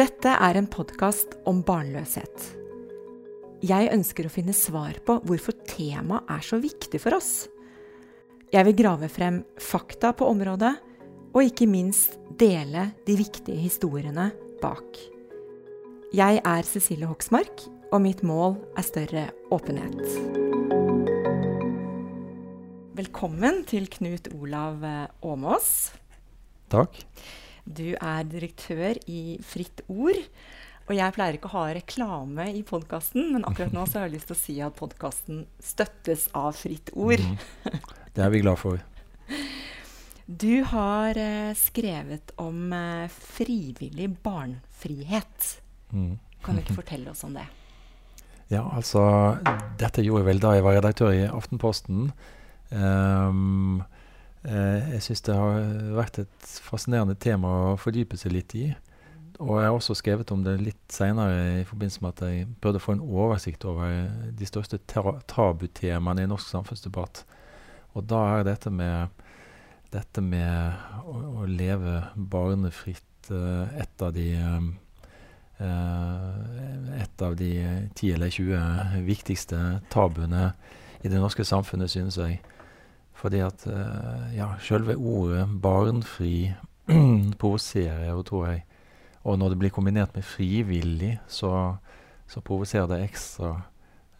Dette 0.00 0.30
er 0.32 0.56
en 0.56 0.64
podkast 0.64 1.34
om 1.50 1.58
barnløshet. 1.60 2.44
Jeg 3.60 3.90
ønsker 3.92 4.24
å 4.24 4.30
finne 4.32 4.54
svar 4.56 4.96
på 5.04 5.18
hvorfor 5.28 5.52
temaet 5.68 6.30
er 6.32 6.46
så 6.46 6.56
viktig 6.62 6.96
for 7.02 7.18
oss. 7.18 7.50
Jeg 8.48 8.64
vil 8.64 8.78
grave 8.78 9.10
frem 9.12 9.42
fakta 9.60 10.14
på 10.16 10.24
området, 10.30 10.70
og 11.36 11.44
ikke 11.44 11.68
minst 11.68 12.16
dele 12.40 12.86
de 13.04 13.18
viktige 13.18 13.58
historiene 13.60 14.30
bak. 14.62 15.02
Jeg 16.16 16.40
er 16.48 16.70
Cecilie 16.70 17.10
Hoksmark, 17.10 17.66
og 17.92 18.00
mitt 18.06 18.24
mål 18.24 18.56
er 18.80 18.88
større 18.88 19.26
åpenhet. 19.52 20.00
Velkommen 22.96 23.66
til 23.68 23.92
Knut 23.92 24.32
Olav 24.32 24.80
Åmås. 25.20 25.70
Takk. 26.72 27.04
Du 27.64 27.92
er 27.94 28.26
direktør 28.28 29.00
i 29.10 29.38
Fritt 29.44 29.84
Ord. 29.88 30.20
Og 30.90 30.96
jeg 30.96 31.14
pleier 31.14 31.36
ikke 31.36 31.50
å 31.52 31.54
ha 31.54 31.64
reklame 31.76 32.48
i 32.50 32.64
podkasten, 32.66 33.28
men 33.34 33.44
akkurat 33.46 33.74
nå 33.74 33.84
så 33.86 34.00
har 34.00 34.08
jeg 34.08 34.16
lyst 34.16 34.30
til 34.30 34.36
å 34.36 34.40
si 34.40 34.56
at 34.64 34.78
podkasten 34.78 35.44
støttes 35.62 36.26
av 36.34 36.56
Fritt 36.58 36.90
Ord. 36.98 37.22
Mm. 37.22 37.36
Det 38.16 38.24
er 38.26 38.32
vi 38.34 38.42
glad 38.42 38.58
for. 38.58 38.80
Du 40.30 40.62
har 40.62 41.18
eh, 41.18 41.56
skrevet 41.58 42.30
om 42.38 42.70
eh, 42.70 43.10
frivillig 43.10 44.06
barnfrihet. 44.22 45.46
Mm. 45.90 46.20
Kan 46.44 46.54
du 46.54 46.62
ikke 46.62 46.76
fortelle 46.76 47.10
oss 47.10 47.24
om 47.26 47.34
det? 47.34 47.48
Ja, 48.50 48.62
altså 48.70 49.02
Dette 49.78 50.04
gjorde 50.06 50.22
jeg 50.22 50.28
vel 50.28 50.42
da 50.42 50.52
jeg 50.54 50.66
var 50.66 50.78
redaktør 50.78 51.10
i 51.14 51.26
Aftenposten. 51.26 52.12
Um, 52.70 53.82
jeg 55.00 55.08
syns 55.08 55.24
det 55.24 55.34
har 55.36 55.66
vært 55.96 56.20
et 56.20 56.54
fascinerende 56.60 57.16
tema 57.16 57.50
å 57.70 57.76
fordype 57.80 58.18
seg 58.20 58.34
litt 58.36 58.54
i. 58.58 58.68
Og 59.40 59.56
jeg 59.56 59.70
har 59.70 59.76
også 59.76 59.96
skrevet 59.96 60.30
om 60.34 60.42
det 60.44 60.58
litt 60.60 60.92
seinere 60.92 61.62
i 61.62 61.64
forbindelse 61.64 62.02
med 62.04 62.12
at 62.12 62.26
jeg 62.28 62.48
burde 62.60 62.82
få 62.82 62.92
en 62.92 63.04
oversikt 63.06 63.64
over 63.64 64.10
de 64.36 64.48
største 64.48 64.76
tabutemaene 64.84 66.26
i 66.26 66.28
norsk 66.28 66.50
samfunnsdebatt. 66.52 67.22
Og 67.96 68.04
da 68.10 68.20
er 68.34 68.44
dette 68.50 68.68
med, 68.74 69.24
dette 69.94 70.20
med 70.20 71.00
å, 71.00 71.16
å, 71.40 71.48
leve 71.48 72.02
barnefritt 72.14 73.32
uh, 73.32 73.72
et 73.80 74.04
av 74.04 74.12
de 74.14 74.28
um, 74.36 74.70
et 75.60 77.22
av 77.24 77.34
de 77.36 77.50
10 77.92 78.14
eller 78.14 78.30
20 78.32 79.02
viktigste 79.04 79.58
tabuene 79.92 80.54
i 81.04 81.10
det 81.12 81.20
norske 81.20 81.44
samfunnet, 81.44 81.92
synes 81.92 82.16
jeg. 82.16 82.38
Fordi 83.20 83.42
at 83.44 83.66
uh, 83.68 84.30
ja, 84.32 84.54
selve 84.64 84.96
ordet 84.96 85.44
barnfri 85.62 86.54
provoserer 87.40 88.08
jo, 88.08 88.22
tror 88.22 88.46
jeg. 88.48 88.64
Og 89.28 89.38
når 89.38 89.52
det 89.52 89.58
blir 89.60 89.74
kombinert 89.76 90.14
med 90.16 90.24
frivillig, 90.24 91.18
så, 91.28 91.76
så 92.28 92.40
provoserer 92.40 92.88
det 92.88 93.02
ekstra, 93.04 93.52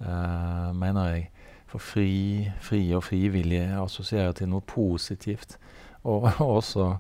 uh, 0.01 0.69
mener 0.77 1.15
jeg. 1.15 1.31
For 1.71 1.78
fri, 1.78 2.51
fri 2.61 2.83
og 2.93 3.05
frivillig 3.06 3.62
assosierer 3.78 4.34
til 4.37 4.51
noe 4.51 4.61
positivt. 4.67 5.56
Og 6.05 6.28
også, 6.59 6.97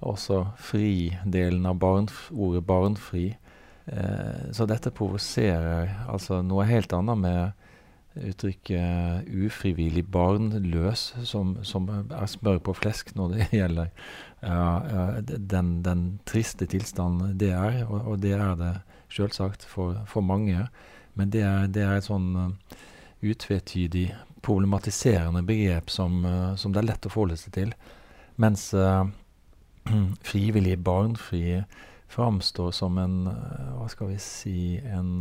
også 0.00 0.44
fri-delen 0.56 1.66
av 1.68 1.76
barnf 1.82 2.30
ordet 2.32 2.64
barnfri. 2.66 3.26
Uh, 3.92 4.48
så 4.56 4.64
dette 4.70 4.94
provoserer 4.94 6.06
altså 6.08 6.40
noe 6.46 6.64
helt 6.70 6.94
annet 6.96 7.18
med 7.18 7.61
uttrykket 8.16 9.24
'ufrivillig 9.26 10.04
barnløs', 10.10 11.24
som, 11.24 11.56
som, 11.62 11.88
er 11.88 12.26
smør 12.26 12.58
på 12.58 12.74
flesk 12.76 13.14
når 13.16 13.28
det 13.28 13.46
gjelder 13.60 13.88
uh, 14.44 15.20
den, 15.24 15.82
den, 15.84 16.20
triste 16.26 16.66
tilstanden 16.66 17.38
det 17.40 17.50
er. 17.50 17.84
Og, 17.86 18.06
og 18.06 18.22
det 18.22 18.32
er 18.32 18.54
det 18.56 18.74
selvsagt 19.08 19.64
for, 19.64 20.02
for 20.06 20.20
mange. 20.20 20.66
Men 21.14 21.30
det 21.30 21.42
er, 21.42 21.66
det 21.66 21.82
er 21.82 21.96
et 21.96 22.08
sånn 22.08 22.36
uh, 22.36 22.76
utvetydig 23.22 24.10
problematiserende 24.42 25.44
begrep 25.46 25.90
som, 25.90 26.24
uh, 26.24 26.56
som, 26.56 26.72
det 26.72 26.82
er 26.82 26.90
lett 26.92 27.08
å 27.08 27.12
forholde 27.12 27.40
seg 27.40 27.56
til. 27.56 27.74
Mens 28.36 28.72
frivillig 30.30 30.78
barnfri 30.84 31.62
framstår 32.12 32.70
som 32.76 32.96
en 33.00 33.26
Hva 33.28 33.86
skal 33.88 34.08
vi 34.08 34.18
si 34.20 34.80
en 34.84 35.20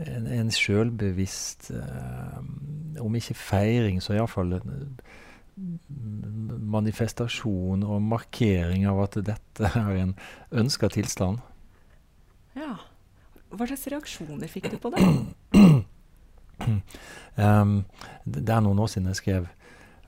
en, 0.00 0.26
en 0.26 0.50
sjølbevisst 0.50 1.70
uh, 1.76 2.38
Om 3.02 3.18
ikke 3.18 3.36
feiring, 3.36 4.00
så 4.02 4.16
iallfall 4.16 4.56
manifestasjon 6.72 7.84
og 7.84 8.02
markering 8.02 8.86
av 8.88 9.02
at 9.04 9.18
dette 9.26 9.68
er 9.68 9.98
en 10.00 10.14
ønska 10.62 10.88
tilstand. 10.92 11.42
Ja. 12.56 12.76
Hva 13.52 13.68
slags 13.68 13.84
reaksjoner 13.92 14.48
fikk 14.48 14.70
du 14.72 14.78
på 14.80 14.92
det? 14.94 15.02
um, 17.36 17.74
det 18.24 18.54
er 18.54 18.64
noen 18.64 18.80
år 18.80 18.92
siden 18.92 19.10
jeg 19.12 19.20
skrev 19.20 19.48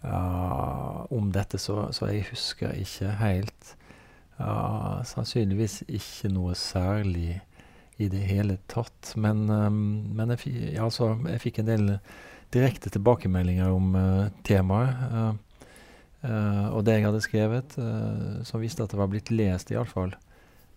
uh, 0.04 1.04
om 1.12 1.28
dette, 1.34 1.60
så, 1.60 1.90
så, 1.92 2.08
jeg 2.12 2.28
husker 2.30 2.72
ikke 2.80 3.12
helt. 3.20 3.74
Uh, 4.38 5.04
sannsynligvis 5.06 5.82
ikke 5.86 6.32
noe 6.32 6.56
særlig 6.58 7.42
i 7.96 8.08
det 8.08 8.22
hele 8.26 8.58
tatt. 8.66 9.12
Men, 9.16 9.48
um, 9.50 9.80
men 10.16 10.34
jeg, 10.34 10.54
ja, 10.74 10.84
altså, 10.86 11.14
jeg, 11.28 11.42
fikk 11.44 11.60
en 11.62 11.70
del 11.70 11.90
direkte 12.54 12.90
tilbakemeldinger 12.94 13.70
om 13.74 13.94
uh, 13.96 14.30
temaet. 14.46 15.04
Uh, 15.12 15.68
uh, 16.26 16.66
og 16.74 16.84
det 16.86 16.98
jeg 16.98 17.06
hadde 17.08 17.24
skrevet, 17.24 17.78
som 18.46 18.62
viste 18.62 18.84
at 18.84 18.94
det 18.94 19.00
var 19.00 19.10
blitt 19.12 19.32
lest, 19.34 19.72
iallfall. 19.74 20.14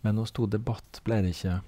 Men 0.06 0.20
noe 0.20 0.30
stor 0.30 0.50
debatt 0.52 1.02
ble 1.08 1.24
det 1.26 1.34
ikke. 1.34 1.60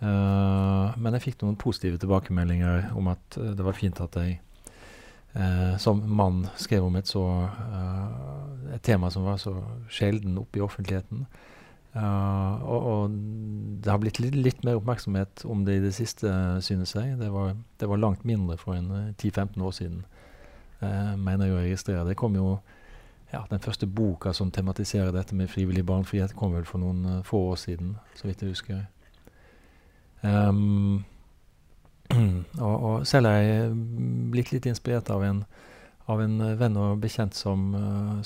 men 0.00 1.12
jeg 1.12 1.22
fikk 1.22 1.42
noen 1.42 1.58
positive 1.60 1.98
tilbakemeldinger 2.00 2.94
om 2.96 3.10
at 3.12 3.36
det 3.36 3.60
var 3.60 3.76
fint 3.76 4.00
at 4.00 4.16
jeg 4.16 4.38
som 5.78 6.00
mann 6.16 6.46
skrev 6.56 6.86
om 6.86 6.96
et, 6.96 7.06
så, 7.06 7.24
et 8.72 8.82
tema 8.82 9.10
som 9.12 9.28
var 9.28 9.36
så 9.36 9.52
sjelden 9.92 10.40
oppe 10.40 10.58
i 10.58 10.64
offentligheten. 10.64 11.26
Uh, 11.90 12.62
og, 12.70 12.86
og, 12.86 13.14
det 13.82 13.90
har 13.90 13.98
blitt 13.98 14.20
litt, 14.22 14.36
litt, 14.38 14.60
mer 14.62 14.78
oppmerksomhet 14.78 15.42
om 15.50 15.64
det 15.66 15.78
i 15.78 15.82
det 15.82 15.94
siste, 15.96 16.30
synes 16.62 16.94
jeg. 16.94 17.16
Det 17.18 17.30
var, 17.34 17.56
det 17.80 17.88
var 17.90 17.98
langt 17.98 18.26
mindre 18.28 18.58
for 18.60 18.76
en 18.76 19.14
10-15 19.18 19.40
eh, 19.40 19.64
år 19.66 19.74
siden, 19.74 20.04
uh, 20.84 21.16
mener 21.18 21.48
jeg 21.48 21.56
å 21.56 21.62
registrere. 21.64 22.04
Det 22.06 22.18
kom 22.20 22.36
jo 22.38 22.60
ja, 23.30 23.44
Den 23.46 23.62
første 23.62 23.86
boka 23.86 24.32
som 24.34 24.50
tematiserer 24.50 25.12
dette 25.14 25.36
med 25.38 25.50
frivillig 25.50 25.84
barnefrihet, 25.86 26.34
kom 26.34 26.54
vel 26.54 26.66
for 26.66 26.82
noen 26.82 27.04
uh, 27.06 27.20
få 27.26 27.42
år 27.52 27.60
siden, 27.62 27.94
så 28.18 28.26
vidt 28.28 28.42
jeg 28.42 28.54
husker. 28.54 28.84
Um, 30.22 31.04
og, 32.66 32.74
og, 32.74 33.06
selv 33.06 33.30
er 33.30 33.40
jeg 33.40 33.70
blitt 34.34 34.50
litt 34.52 34.66
inspirert 34.66 35.10
av 35.14 35.24
en, 35.26 35.44
av 36.10 36.22
en 36.22 36.42
venn 36.58 36.78
og 36.78 37.00
bekjent 37.02 37.38
som, 37.38 37.70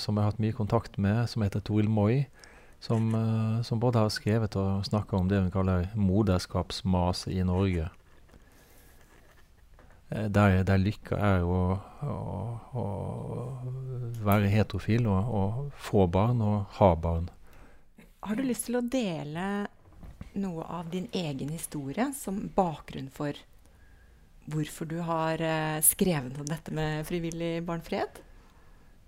som 0.01 0.17
jeg 0.17 0.25
har 0.25 0.33
hatt 0.33 0.41
mye 0.43 0.57
kontakt 0.57 0.97
med, 0.97 1.23
som 1.31 1.45
heter 1.45 1.63
Toril 1.65 1.89
Moi 1.89 2.25
som, 2.79 3.15
uh, 3.15 3.61
som, 3.61 3.79
både 3.79 3.99
har 3.99 4.09
skrevet 4.13 4.55
og 4.59 4.85
snakka 4.85 5.17
om 5.17 5.29
det 5.29 5.41
hun 5.41 5.53
kaller 5.53 5.87
moderskapsmas 5.95 7.27
i 7.27 7.41
Norge. 7.43 7.89
Uh, 10.11 10.27
der, 10.29 10.61
der, 10.67 10.81
lykka 10.81 11.17
er 11.17 11.45
å, 11.45 11.61
å, 12.05 12.17
å 12.77 12.85
være 14.25 14.51
heterofil 14.53 15.07
og, 15.09 15.31
og, 15.39 15.63
få 15.77 16.05
barn 16.07 16.43
og 16.45 16.77
ha 16.79 16.91
barn. 16.95 17.31
Har 18.25 18.37
du 18.37 18.45
lyst 18.45 18.69
til 18.69 18.79
å 18.79 18.85
dele 18.85 19.65
noe 20.35 20.65
av 20.67 20.89
din 20.91 21.07
egen 21.15 21.51
historie 21.53 22.09
som 22.17 22.41
bakgrunn 22.55 23.07
for 23.13 23.37
hvorfor 24.51 24.89
du 24.89 24.99
har 25.05 25.41
uh, 25.41 25.81
skrevet 25.81 26.37
om 26.37 26.47
dette 26.49 26.73
med 26.75 27.05
frivillig 27.07 27.59
barnfred? 27.65 28.21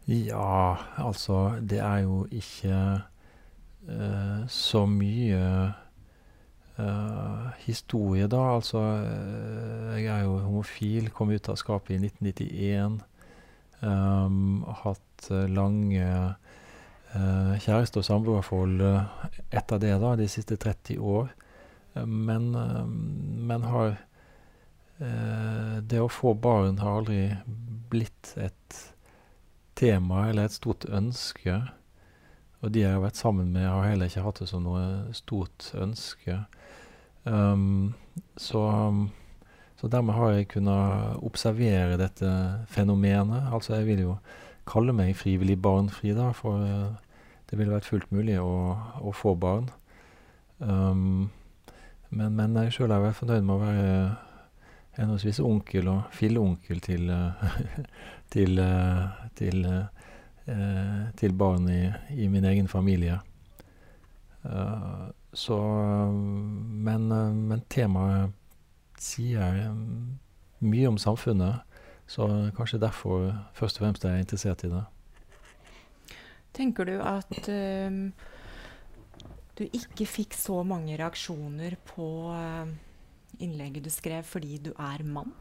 Ja, 0.07 0.77
altså 0.95 1.59
Det 1.59 1.81
er 1.83 2.05
jo 2.05 2.21
ikke 2.31 3.03
så 4.51 4.81
mye 4.89 5.41
uh, 6.79 7.49
historie, 7.65 8.27
da. 8.27 8.41
Altså, 8.57 8.79
uh, 8.79 9.95
jeg 9.97 10.11
er 10.13 10.25
jo 10.25 10.39
homofil, 10.45 11.11
kom 11.15 11.31
ut 11.33 11.49
av 11.49 11.59
skapet 11.59 11.95
i 11.95 12.01
1991. 12.09 12.99
Um, 13.81 14.65
hatt 14.83 15.31
lange 15.53 16.35
kjæreste- 17.63 18.01
og 18.01 18.05
samboerforhold 18.05 18.81
etter 19.55 19.79
det, 19.81 19.93
da, 20.01 20.11
de 20.19 20.27
siste 20.29 20.57
30 20.59 20.99
år. 20.99 21.29
men, 22.05 22.51
men 23.47 23.63
har 23.63 23.95
Det 25.89 26.01
å 26.01 26.09
få 26.11 26.33
barn 26.33 26.77
har 26.77 26.99
aldri 26.99 27.21
blitt 27.89 28.33
et 28.35 28.77
tema 29.75 30.27
eller 30.29 30.45
et 30.45 30.57
stort 30.57 30.85
ønske. 30.85 31.61
Og 32.67 32.73
de 32.75 32.81
jeg 32.81 32.91
har 32.91 32.99
vært 32.99 33.15
sammen 33.15 33.53
med, 33.55 33.63
har 33.63 33.85
heller 33.87 34.09
ikke 34.11 34.25
hatt 34.25 34.41
det 34.41 34.49
som 34.49 34.65
noe 34.65 34.81
stort 35.15 35.69
ønske. 35.79 36.41
Um, 37.23 37.93
så, 38.35 38.63
så, 39.79 39.87
dermed 39.87 40.17
har 40.17 40.33
jeg 40.35 40.49
kunnet 40.51 41.23
observere 41.23 41.95
dette 42.01 42.27
fenomenet. 42.67 43.47
Altså, 43.55 43.77
jeg 43.77 43.87
vil 43.87 44.03
jo 44.03 44.17
kalle 44.67 44.91
meg 44.91 45.15
frivillig 45.15 45.55
barnfri, 45.63 46.11
da, 46.17 46.33
for 46.35 46.59
uh, 46.59 46.91
det 47.47 47.55
ville 47.55 47.71
vært 47.71 47.87
fullt 47.87 48.11
mulig 48.11 48.35
å, 48.43 48.75
å 48.99 49.15
få 49.15 49.37
barn. 49.39 49.69
Um, 50.59 51.29
men, 52.11 52.35
men 52.35 52.59
jeg 52.65 52.75
sjøl 52.75 52.91
er 52.91 53.05
vel 53.05 53.15
fornøyd 53.15 53.47
med 53.47 53.55
å 53.55 53.63
være 53.63 53.95
henholdsvis 54.97 55.39
onkel 55.39 55.87
og 55.93 56.11
filleonkel 56.19 56.83
til, 56.83 57.07
til, 58.35 58.59
til, 59.39 59.63
til 59.63 59.71
barn 60.47 61.69
i, 61.69 61.93
i, 62.15 62.27
min 62.31 62.45
egen 62.45 62.67
familie. 62.67 63.19
Uh, 64.45 65.09
så 65.33 65.57
men, 66.87 67.09
men 67.47 67.61
temaet 67.69 68.31
sier 68.97 69.67
mye 70.63 70.87
om 70.89 70.97
samfunnet, 70.97 71.61
så 72.07 72.27
kanskje 72.55 72.79
derfor 72.81 73.33
først 73.53 73.77
og 73.77 73.85
fremst 73.85 74.05
er 74.05 74.15
jeg 74.15 74.25
interessert 74.25 74.63
i 74.63 74.71
det. 74.71 74.83
Tenker 76.57 76.87
du 76.87 76.95
at 77.03 77.49
um, 77.51 77.99
du 79.59 79.65
ikke 79.67 80.07
fikk 80.09 80.37
så 80.37 80.63
mange 80.65 80.95
reaksjoner 80.97 81.75
på 81.91 82.07
uh, 82.33 82.65
innlegget 83.43 83.85
du 83.85 83.91
skrev 83.93 84.25
fordi 84.25 84.57
du 84.69 84.71
er 84.73 85.03
mann? 85.05 85.35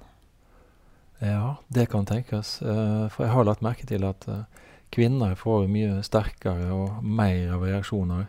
Ja, 1.23 1.57
det 1.73 1.87
kan 1.89 2.05
tenkes. 2.05 2.59
Uh, 2.61 3.07
for 3.09 3.25
jeg 3.25 3.33
har 3.33 3.49
lagt 3.49 3.65
merke 3.65 3.89
til 3.89 4.05
at 4.05 4.29
kvinner 4.95 5.35
får 5.35 5.67
mye 5.71 6.03
sterkere 6.07 6.71
og 6.73 7.05
mer 7.05 7.53
av 7.57 7.65
reaksjoner 7.67 8.27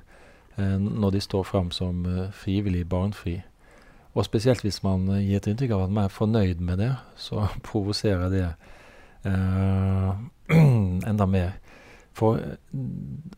når 0.58 1.12
de 1.14 1.20
står 1.22 1.44
fram 1.46 1.68
som 1.72 2.02
frivillig 2.34 2.88
barnfri. 2.90 3.36
Og 4.18 4.26
spesielt 4.26 4.64
hvis 4.66 4.82
man 4.82 5.06
gir 5.22 5.38
et 5.38 5.48
inntrykk 5.48 5.76
av 5.76 5.84
at 5.86 5.94
man 5.94 6.08
er 6.08 6.14
fornøyd 6.14 6.64
med 6.66 6.80
det, 6.82 6.94
så 7.16 7.46
provoserer 7.68 8.30
det 8.34 8.48
enda 11.12 11.26
mer. 11.30 11.52
For 12.18 12.40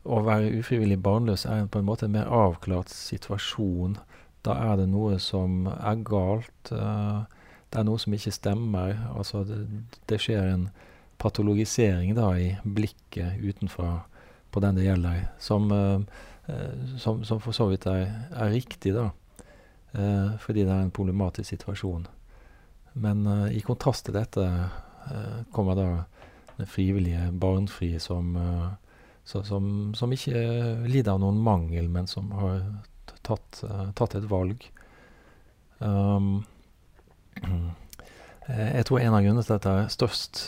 å 0.07 0.21
være 0.23 0.53
ufrivillig 0.61 1.01
barnløs 1.03 1.43
er 1.45 1.65
på 1.67 1.81
en 1.81 1.87
måte 1.89 2.07
en 2.07 2.15
mer 2.15 2.29
avklart 2.31 2.93
situasjon. 2.93 3.97
Da 4.47 4.55
er 4.69 4.77
det 4.79 4.87
noe 4.93 5.17
som 5.19 5.65
er 5.67 5.99
galt. 6.07 6.71
Det 6.71 7.79
er 7.81 7.83
noe 7.83 7.99
som 7.99 8.15
ikke 8.15 8.31
stemmer. 8.31 8.95
Altså 9.11 9.43
det, 9.43 9.59
det, 10.07 10.21
skjer 10.23 10.53
en 10.53 10.69
patologisering 11.19 12.15
da 12.17 12.31
i 12.39 12.53
blikket 12.63 13.39
utenfra 13.41 13.99
på 14.49 14.61
den 14.63 14.79
det 14.79 14.87
gjelder, 14.87 15.27
som, 15.39 15.71
uh, 15.71 16.01
som, 16.97 17.23
som 17.25 17.41
for 17.43 17.55
så 17.55 17.69
vidt 17.69 17.85
er, 17.91 18.07
er 18.33 18.53
riktig, 18.55 18.95
da. 18.95 19.09
Uh, 19.93 20.37
fordi 20.41 20.65
det 20.65 20.73
er 20.73 20.87
en 20.87 20.95
problematisk 20.95 21.49
situasjon. 21.51 22.07
Men 22.99 23.27
i 23.53 23.61
kontrast 23.61 24.07
til 24.07 24.15
dette 24.17 24.43
kommer 25.53 25.77
da 25.77 25.85
den 26.57 26.67
frivillige 26.67 27.29
barnfrie 27.39 27.99
som, 28.01 28.33
som, 29.23 29.45
som, 29.95 30.11
ikke 30.11 30.41
lider 30.89 31.13
av 31.13 31.21
noen 31.21 31.37
mangel, 31.39 31.87
men 31.87 32.09
som 32.09 32.33
har 32.35 32.57
tatt, 33.23 33.61
tatt 33.95 34.17
et 34.17 34.25
valg. 34.27 34.65
Um, 35.79 36.43
jeg 38.47 38.85
tror 38.89 38.99
en 38.99 39.15
av 39.15 39.23
grunnene 39.23 39.45
til 39.45 39.55
at 39.55 39.65
det 39.65 39.75
er 39.75 39.93
størst 39.93 40.41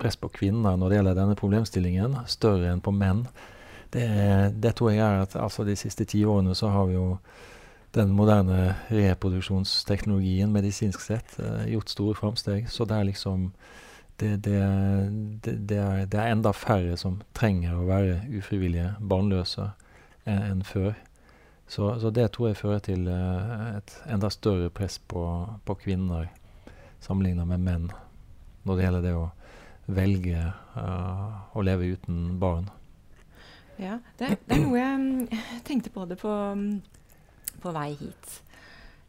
press 0.00 0.16
på 0.16 0.30
kvinner 0.32 0.78
når 0.78 0.90
det 0.90 0.98
gjelder 0.98 1.18
denne 1.18 1.38
problemstillingen, 1.38 2.16
større 2.30 2.72
enn 2.72 2.82
på 2.84 2.94
menn, 2.94 3.24
det, 3.94 4.06
det 4.58 4.74
tror 4.74 4.90
jeg 4.90 5.02
er 5.04 5.22
at 5.22 5.36
altså 5.38 5.64
de 5.66 5.76
siste 5.78 6.06
ti 6.10 6.24
årene 6.26 6.54
så 6.58 6.72
har 6.74 6.88
vi 6.90 6.96
jo 6.96 7.18
den 7.94 8.10
moderne 8.10 8.74
reproduksjonsteknologien 8.90 10.50
medisinsk 10.52 11.00
sett 11.04 11.36
uh, 11.38 11.62
gjort 11.70 11.92
store 11.92 12.18
framsteg. 12.18 12.66
Så 12.70 12.86
det 12.90 12.96
er 12.96 13.06
liksom 13.06 13.52
det, 14.18 14.36
det, 14.46 14.58
det, 15.44 15.78
er, 15.78 16.06
det, 16.06 16.18
er, 16.18 16.32
enda 16.32 16.52
færre 16.54 16.96
som 16.98 17.20
trenger 17.34 17.78
å 17.78 17.86
være 17.86 18.20
ufrivillige 18.34 18.96
barnløse 18.98 19.70
enn, 20.26 20.42
en 20.42 20.64
før. 20.66 20.94
Så, 21.66 21.94
så, 22.02 22.10
det 22.10 22.32
tror 22.34 22.50
jeg 22.50 22.58
fører 22.60 22.82
til 22.84 23.06
uh, 23.06 23.76
et 23.78 23.94
enda 24.10 24.30
større 24.30 24.74
press 24.74 24.98
på, 24.98 25.22
på 25.64 25.78
kvinner 25.86 26.32
sammenlignet 27.04 27.46
med 27.46 27.62
menn 27.62 27.88
når 28.64 28.76
det 28.76 28.84
gjelder 28.86 29.04
det 29.04 29.14
å 29.16 29.24
velge 29.86 30.40
uh, 30.76 31.44
å 31.52 31.64
leve 31.64 31.94
uten 31.96 32.38
barn. 32.40 32.70
Ja, 33.76 33.98
det, 34.18 34.36
det, 34.46 34.56
er 34.56 34.62
noe 34.62 34.78
jeg 34.78 34.98
mm, 35.02 35.44
tenkte 35.66 35.92
på 35.94 36.06
det 36.06 36.18
på, 36.20 36.30
mm, 36.30 37.56
på 37.62 37.72
vei 37.74 37.90
hit. 37.98 38.36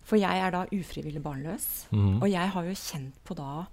For 0.05 0.21
jeg 0.21 0.41
er 0.41 0.53
da 0.53 0.65
ufrivillig 0.73 1.21
barnløs. 1.25 1.87
Mm. 1.93 2.21
Og 2.21 2.29
jeg 2.29 2.53
har 2.55 2.69
jo 2.69 2.77
kjent 2.77 3.19
på 3.25 3.37
da 3.37 3.65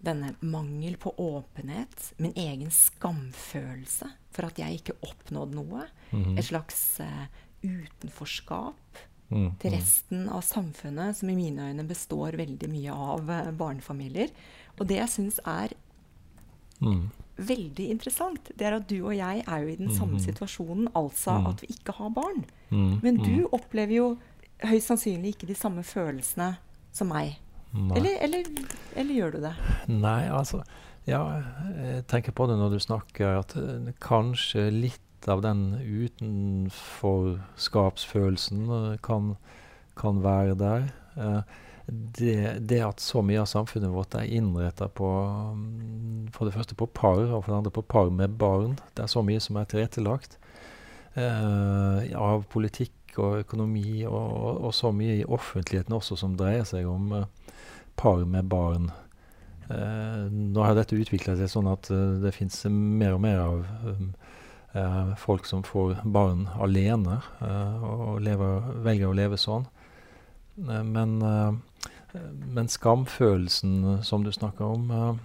denne 0.00 0.32
mangel 0.40 0.96
på 0.96 1.12
åpenhet, 1.20 2.14
min 2.16 2.32
egen 2.38 2.70
skamfølelse 2.72 4.08
for 4.32 4.48
at 4.48 4.58
jeg 4.60 4.80
ikke 4.80 4.96
oppnådde 5.04 5.58
noe. 5.58 5.86
Mm. 6.14 6.38
Et 6.38 6.46
slags 6.46 6.80
uh, 7.04 7.26
utenforskap 7.60 9.00
mm, 9.28 9.50
til 9.60 9.74
resten 9.74 10.24
av 10.32 10.44
samfunnet, 10.46 11.18
som 11.18 11.30
i 11.30 11.36
mine 11.38 11.70
øyne 11.70 11.86
består 11.88 12.38
veldig 12.40 12.70
mye 12.72 12.96
av 13.10 13.28
uh, 13.28 13.52
barnefamilier. 13.52 14.32
Og 14.78 14.86
det 14.88 15.02
jeg 15.02 15.14
syns 15.18 15.40
er 15.44 15.76
mm. 16.80 17.02
veldig 17.50 17.86
interessant, 17.94 18.50
det 18.56 18.64
er 18.66 18.72
at 18.78 18.88
du 18.90 18.98
og 19.00 19.14
jeg 19.16 19.36
er 19.46 19.58
jo 19.64 19.68
i 19.72 19.80
den 19.80 19.90
samme 19.96 20.18
situasjonen, 20.22 20.86
altså 20.98 21.32
mm. 21.38 21.46
at 21.52 21.58
vi 21.62 21.66
ikke 21.76 21.92
har 21.98 22.10
barn. 22.16 22.40
Mm, 22.70 22.94
Men 23.02 23.14
du 23.22 23.36
opplever 23.52 23.94
jo 23.96 24.08
høyst 24.66 24.88
sannsynlig 24.90 25.28
ikke 25.34 25.48
de 25.48 25.54
samme 25.58 25.82
følelsene 25.86 26.50
som 26.92 27.08
meg. 27.12 27.28
Eller, 27.70 28.18
eller, 28.24 28.42
eller, 28.98 29.14
gjør 29.14 29.30
du 29.36 29.40
det? 29.44 29.54
Nei, 29.86 30.26
altså 30.26 30.58
Ja, 31.06 31.22
jeg 31.78 32.06
tenker 32.10 32.32
på 32.36 32.46
det 32.50 32.56
når 32.58 32.70
du 32.74 32.78
snakker, 32.82 33.38
at 33.40 33.50
uh, 33.56 33.88
kanskje 34.02 34.70
litt 34.74 35.28
av 35.30 35.38
den 35.44 35.60
utenforskapsfølelsen 35.80 38.68
uh, 38.68 38.96
kan, 39.02 39.36
kan, 39.98 40.22
være 40.22 40.54
der. 40.58 40.82
Uh, 41.16 41.42
det, 41.90 42.58
det, 42.70 42.80
at 42.86 43.02
så 43.02 43.22
mye 43.26 43.42
av 43.42 43.48
samfunnet 43.50 43.92
vårt 43.94 44.14
er 44.18 44.28
innretta 44.30 44.88
på 44.88 45.08
um, 45.08 46.28
For 46.34 46.46
det 46.46 46.54
første 46.54 46.76
på 46.78 46.86
par, 46.86 47.22
og 47.26 47.44
for 47.44 47.52
det 47.52 47.58
andre 47.58 47.74
på 47.74 47.82
par 47.82 48.10
med 48.14 48.38
barn. 48.38 48.78
Det 48.94 49.04
er 49.04 49.12
så 49.12 49.22
mye 49.26 49.42
som 49.42 49.58
er 49.60 49.68
tilrettelagt. 49.70 50.38
av 51.18 52.44
politikk 52.52 53.18
og 53.18 53.40
økonomi, 53.42 54.04
og, 54.06 54.60
og, 54.62 54.70
så 54.74 54.92
mye 54.94 55.16
i 55.18 55.26
offentligheten 55.26 55.96
også 55.96 56.16
som 56.16 56.36
dreier 56.38 56.64
seg 56.64 56.86
om 56.86 57.10
par 57.98 58.22
med 58.24 58.46
barn. 58.48 58.92
Eh, 59.70 60.26
nå 60.30 60.62
har 60.64 60.74
dette 60.74 60.98
utvikla 60.98 61.36
seg 61.38 61.50
sånn 61.50 61.68
at 61.70 61.90
uh, 61.94 62.18
det 62.22 62.32
fins 62.34 62.64
mer 62.70 63.14
og 63.14 63.22
mer 63.22 63.42
av 63.42 63.66
um, 63.86 64.08
folk 65.18 65.46
som 65.46 65.62
får 65.66 66.00
barn 66.14 66.44
alene, 66.62 67.16
og 67.42 68.20
lever, 68.22 68.68
velger 68.86 69.10
å 69.10 69.16
leve 69.18 69.38
sånn. 69.40 69.64
Men, 70.54 71.18
men 72.54 72.68
skamfølelsen 72.68 74.00
som 74.06 74.24
du 74.24 74.32
snakker 74.34 74.64
om, 74.64 75.18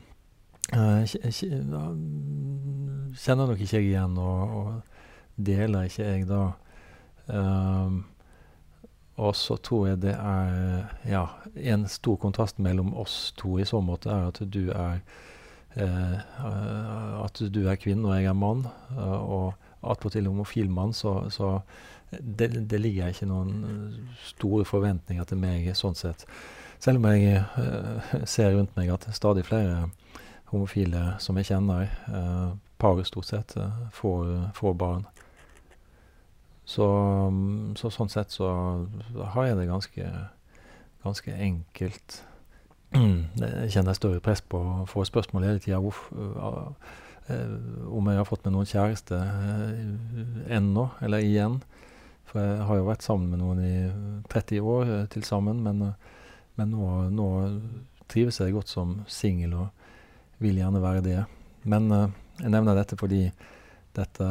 kjenner 3.15 3.49
nok 3.49 3.61
ikke 3.61 3.79
jeg 3.79 3.89
igjen, 3.89 4.17
og, 4.21 4.57
og 4.59 5.45
deler 5.47 5.89
ikke 5.89 6.03
jeg 6.09 6.27
da. 6.29 6.43
Og 9.15 9.35
så 9.39 9.55
tror 9.63 9.87
jeg 9.87 10.01
det 10.03 10.15
er 10.15 10.89
ja, 11.07 11.25
en 11.55 11.85
stor 11.87 12.17
kontrast 12.19 12.59
mellom 12.59 12.91
oss 12.99 13.31
to 13.39 13.55
i 13.59 13.67
så 13.67 13.79
måte, 13.83 14.11
er 14.11 14.27
at 14.27 14.41
du 14.51 14.65
er 14.75 14.99
eh, 15.75 16.17
at 17.23 17.39
du 17.39 17.61
er 17.69 17.79
kvinne 17.79 18.09
og 18.09 18.17
jeg 18.17 18.27
er 18.31 18.35
mann. 18.35 18.65
Og 18.97 19.53
attpåtil 19.85 20.27
homofil 20.27 20.69
mann, 20.71 20.93
så, 20.93 21.29
så 21.29 21.59
det, 22.21 22.49
det, 22.69 22.79
ligger 22.81 23.11
ikke 23.11 23.27
noen 23.29 23.51
store 24.25 24.65
forventninger 24.67 25.25
til 25.29 25.41
meg 25.41 25.69
sånn 25.77 25.97
sett. 25.97 26.25
Selv 26.79 26.99
om 26.99 27.05
jeg 27.09 27.41
uh, 27.57 28.13
ser 28.29 28.53
rundt 28.55 28.75
meg 28.77 28.91
at 28.93 29.07
stadig 29.15 29.45
flere 29.47 29.87
homofile 30.51 31.15
som 31.23 31.37
jeg 31.39 31.49
kjenner, 31.49 31.89
uh, 32.11 32.53
par 32.81 33.01
stort 33.07 33.29
sett, 33.29 33.55
uh, 33.57 33.87
får, 33.95 34.51
får 34.57 34.73
barn. 34.79 35.03
Så, 36.65 36.85
mm, 37.31 37.75
så, 37.77 37.91
sånn 37.93 38.09
sett 38.09 38.31
så 38.33 38.47
har 39.35 39.49
jeg 39.49 39.57
det 39.59 39.67
ganske, 39.69 40.05
ganske 41.05 41.31
enkelt. 41.49 42.23
Jeg 42.95 43.71
kjenner 43.73 43.93
større 43.97 44.21
press 44.23 44.39
på 44.39 44.57
å 44.57 44.85
få 44.87 45.03
spørsmål 45.05 45.43
hele 45.43 45.59
tida 45.59 45.79
om 45.81 45.91
jeg 48.07 48.19
har 48.19 48.29
fått 48.29 48.45
med 48.45 48.53
noen 48.53 48.69
kjæreste 48.69 49.17
ennå, 50.53 50.85
eller 51.03 51.17
igjen. 51.25 51.57
For 52.35 52.43
jeg 52.43 52.67
har 52.67 52.79
jo 52.81 52.87
vært 52.89 53.05
sammen 53.07 53.31
med 53.31 53.39
noen 53.39 53.63
i 53.63 53.75
30 54.31 54.69
år 54.75 54.91
uh, 54.91 55.01
til 55.11 55.23
sammen, 55.23 55.63
men, 55.63 55.93
men 56.59 56.75
nå, 56.75 56.91
nå, 57.15 57.31
trives 58.11 58.37
jeg 58.43 58.53
godt 58.53 58.69
som 58.69 58.99
singel 59.09 59.55
og 59.63 60.43
vil 60.43 60.59
gjerne 60.59 60.83
være 60.83 61.01
det. 61.01 61.21
Men 61.65 61.87
jeg 61.89 62.51
nevner 62.51 62.75
dette 62.77 62.97
fordi 62.99 63.23
dette 63.95 64.27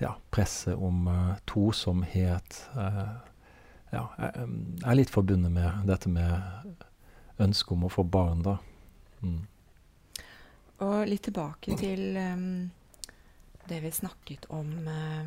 ja, 0.00 0.12
presset 0.30 0.76
om 0.76 1.08
uh, 1.08 1.36
tosomhet 1.48 2.58
uh, 2.76 3.16
ja, 3.90 4.04
er, 4.20 4.94
litt 4.94 5.10
forbundet 5.10 5.52
med 5.52 5.86
dette 5.88 6.12
med 6.12 7.40
ønsket 7.40 7.72
om 7.74 7.86
å 7.88 7.92
få 7.92 8.04
barn, 8.04 8.44
da. 8.44 8.58
Mm. 9.24 9.40
Og 10.84 10.96
litt 11.08 11.24
tilbake 11.28 11.76
til 11.80 12.16
um, 12.16 12.68
det 13.68 13.80
vi 13.84 13.92
snakket 13.94 14.46
om 14.52 14.70
uh, 14.84 15.24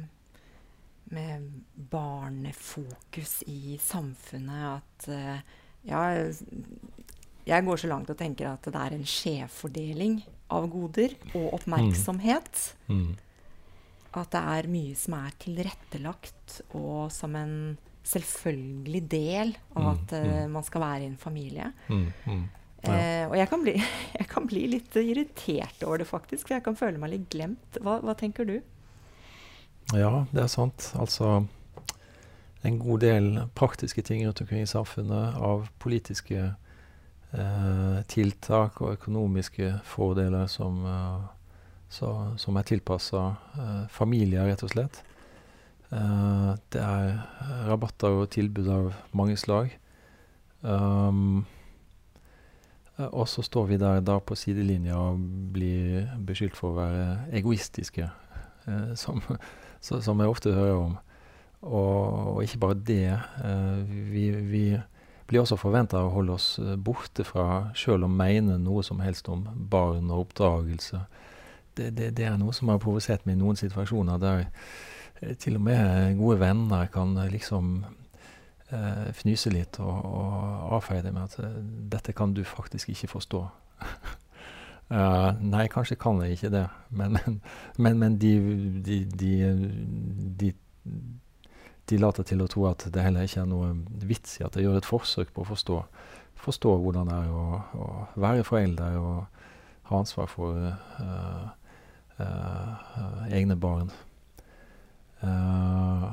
med 1.14 1.50
barnefokus 1.92 3.42
i 3.50 3.78
samfunnet 3.82 4.70
at 4.78 5.10
uh, 5.12 5.60
Ja, 5.84 6.00
jeg 7.44 7.66
går 7.68 7.82
så 7.82 7.90
langt 7.92 8.12
og 8.14 8.16
tenker 8.16 8.54
at 8.54 8.64
det 8.64 8.80
er 8.80 8.94
en 8.96 9.04
skjevfordeling 9.04 10.22
av 10.56 10.70
goder 10.72 11.18
og 11.34 11.58
oppmerksomhet. 11.58 12.62
Mm. 12.88 13.02
Mm. 13.02 13.16
At 14.16 14.32
det 14.32 14.44
er 14.56 14.70
mye 14.72 14.96
som 14.96 15.18
er 15.18 15.36
tilrettelagt 15.44 16.62
og 16.78 17.12
som 17.12 17.36
en 17.36 17.58
selvfølgelig 18.08 19.02
del 19.12 19.54
av 19.76 19.90
at 19.94 20.16
uh, 20.16 20.44
man 20.52 20.64
skal 20.68 20.86
være 20.86 21.06
i 21.06 21.12
en 21.12 21.20
familie. 21.20 21.72
Mm, 21.90 22.08
mm. 22.28 22.44
Ja. 22.84 22.96
Eh, 23.00 23.26
og 23.30 23.38
jeg 23.40 23.48
kan, 23.48 23.62
bli, 23.64 23.74
jeg 24.20 24.28
kan, 24.32 24.48
bli, 24.50 24.66
litt 24.76 24.98
irritert 25.00 25.86
over 25.88 26.02
det, 26.02 26.08
faktisk. 26.10 26.48
For 26.48 26.58
jeg 26.58 26.66
kan 26.66 26.80
føle 26.80 27.00
meg 27.02 27.14
litt 27.16 27.28
glemt. 27.32 27.80
Hva, 27.80 28.00
hva, 28.04 28.16
tenker 28.20 28.48
du? 28.50 28.58
Ja, 29.94 30.26
det 30.34 30.42
er 30.44 30.52
sant. 30.52 30.90
Altså 31.00 31.44
en 32.64 32.80
god 32.80 33.04
del 33.04 33.30
praktiske 33.56 34.02
ting 34.02 34.24
rundt 34.26 34.42
omkring 34.42 34.64
i 34.64 34.70
samfunnet 34.70 35.38
av 35.38 35.68
politiske 35.84 36.42
eh, 37.34 37.98
tiltak 38.10 38.82
og 38.82 38.96
økonomiske 38.98 39.74
fordeler 39.86 40.48
som, 40.52 40.80
eh, 40.88 41.26
så, 41.94 42.14
som 42.40 42.58
er 42.58 42.70
tilpassa 42.70 43.26
eh, 43.58 43.82
familier, 43.92 44.48
rett 44.50 44.64
og 44.66 44.74
slett. 44.76 45.04
Uh, 45.94 46.56
det 46.74 46.82
er 46.82 47.20
rabatter 47.68 48.16
og 48.24 48.32
tilbud 48.34 48.66
av 48.74 48.88
mange 49.14 49.36
slag. 49.38 49.76
Um, 50.66 51.44
Eh, 52.98 53.10
og 53.10 53.28
så 53.30 53.42
står 53.42 53.66
vi 53.72 53.78
der 53.82 54.02
da 54.06 54.20
på 54.20 54.36
sidelinja 54.38 54.98
og 54.98 55.22
blir 55.54 56.10
beskyldt 56.28 56.58
for 56.58 56.74
å 56.74 56.80
være 56.82 57.06
egoistiske, 57.40 58.10
eh, 58.68 58.94
som, 59.00 59.22
så, 59.84 60.00
som, 60.02 60.22
jeg 60.24 60.32
ofte 60.32 60.54
hører 60.56 60.80
om. 60.80 60.96
Og, 61.62 62.36
og 62.36 62.42
ikke 62.44 62.60
bare 62.64 62.80
det. 62.88 63.20
Eh, 63.44 63.94
vi, 64.12 64.30
vi, 64.32 64.64
blir 65.28 65.44
også 65.44 65.58
forventa 65.60 66.02
å 66.04 66.12
holde 66.14 66.36
oss 66.36 66.48
eh, 66.62 66.76
borte 66.76 67.26
fra 67.28 67.74
sjøl 67.78 68.06
å 68.06 68.12
mene 68.12 68.58
noe 68.62 68.84
som 68.84 69.04
helst 69.04 69.30
om 69.32 69.46
barn 69.72 70.12
og 70.12 70.28
oppdragelse. 70.28 71.04
Det, 71.74 71.90
det, 71.96 72.12
det 72.20 72.28
er 72.30 72.40
noe 72.40 72.54
som 72.56 72.70
har 72.70 72.82
provosert 72.84 73.26
meg 73.26 73.38
i 73.38 73.42
noen 73.42 73.60
situasjoner 73.60 74.20
der 74.22 74.46
eh, 74.46 75.36
til 75.40 75.60
og 75.60 75.68
med 75.68 76.18
gode 76.20 76.40
venner 76.44 76.92
kan 76.94 77.16
liksom 77.32 77.78
eh, 77.84 79.08
fnyse 79.16 79.52
litt 79.54 79.80
og, 79.84 79.96
og 80.04 80.76
avfeie 80.80 81.06
det 81.06 81.16
med 81.16 81.32
at 81.32 81.56
dette 81.96 82.16
kan 82.16 82.36
du 82.36 82.44
faktisk 82.48 82.94
ikke 82.96 83.16
forstå. 83.16 83.46
uh, 84.92 85.32
nei, 85.40 85.68
kanskje 85.72 85.98
kan 86.00 86.22
jeg 86.24 86.38
ikke 86.38 86.52
det, 86.54 86.66
men, 86.90 87.18
men, 87.84 88.00
men 88.00 88.18
de, 88.22 88.34
de, 88.86 88.98
de, 89.14 90.52
de, 91.90 92.00
later 92.02 92.26
til 92.28 92.42
å 92.44 92.50
tro 92.52 92.66
at 92.72 92.88
det 92.94 93.04
heller 93.06 93.28
ikke 93.28 93.44
er 93.44 93.50
noe 93.52 93.72
vits 94.08 94.40
i 94.40 94.46
at 94.48 94.56
jeg 94.58 94.68
gjør 94.68 94.80
et 94.82 94.90
forsøk 94.90 95.34
på 95.36 95.44
å 95.44 95.50
forstå, 95.52 95.82
forstå 96.44 96.78
hvordan 96.84 97.12
det 97.12 97.20
er 97.20 97.34
å, 97.34 97.60
å, 97.78 97.90
være 98.20 98.48
forelder 98.48 98.98
og 99.00 99.44
ha 99.90 100.00
ansvar 100.00 100.32
for 100.32 100.58
uh, 100.64 101.46
egne 103.30 103.56
barn. 103.60 103.92
Uh, 105.24 106.10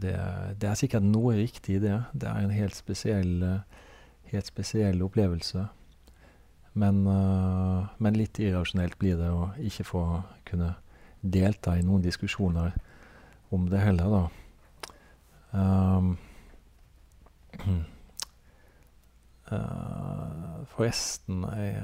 det, 0.00 0.14
det, 0.56 0.68
er 0.70 0.78
sikkert 0.78 1.04
noe 1.04 1.34
riktig 1.36 1.76
i 1.76 1.82
det. 1.82 1.98
Det 2.16 2.28
er 2.30 2.44
en 2.44 2.54
helt 2.54 2.76
spesiell, 2.76 3.34
helt 4.30 4.48
spesiell 4.48 5.02
opplevelse. 5.04 5.66
Men, 6.76 7.06
uh, 7.08 7.88
men, 7.98 8.18
litt 8.20 8.36
irrasjonelt 8.42 8.98
blir 9.00 9.16
det 9.16 9.30
å 9.32 9.48
ikke 9.64 9.86
få 9.88 10.02
kunne 10.48 10.74
delta 11.24 11.72
i 11.76 11.84
noen 11.84 12.04
diskusjoner 12.04 12.74
om 13.54 13.64
det 13.72 13.80
heller, 13.80 14.12
da. 14.12 14.24
Um, 15.56 16.10
uh, 19.48 20.60
forresten 20.74 21.46
jeg, 21.56 21.80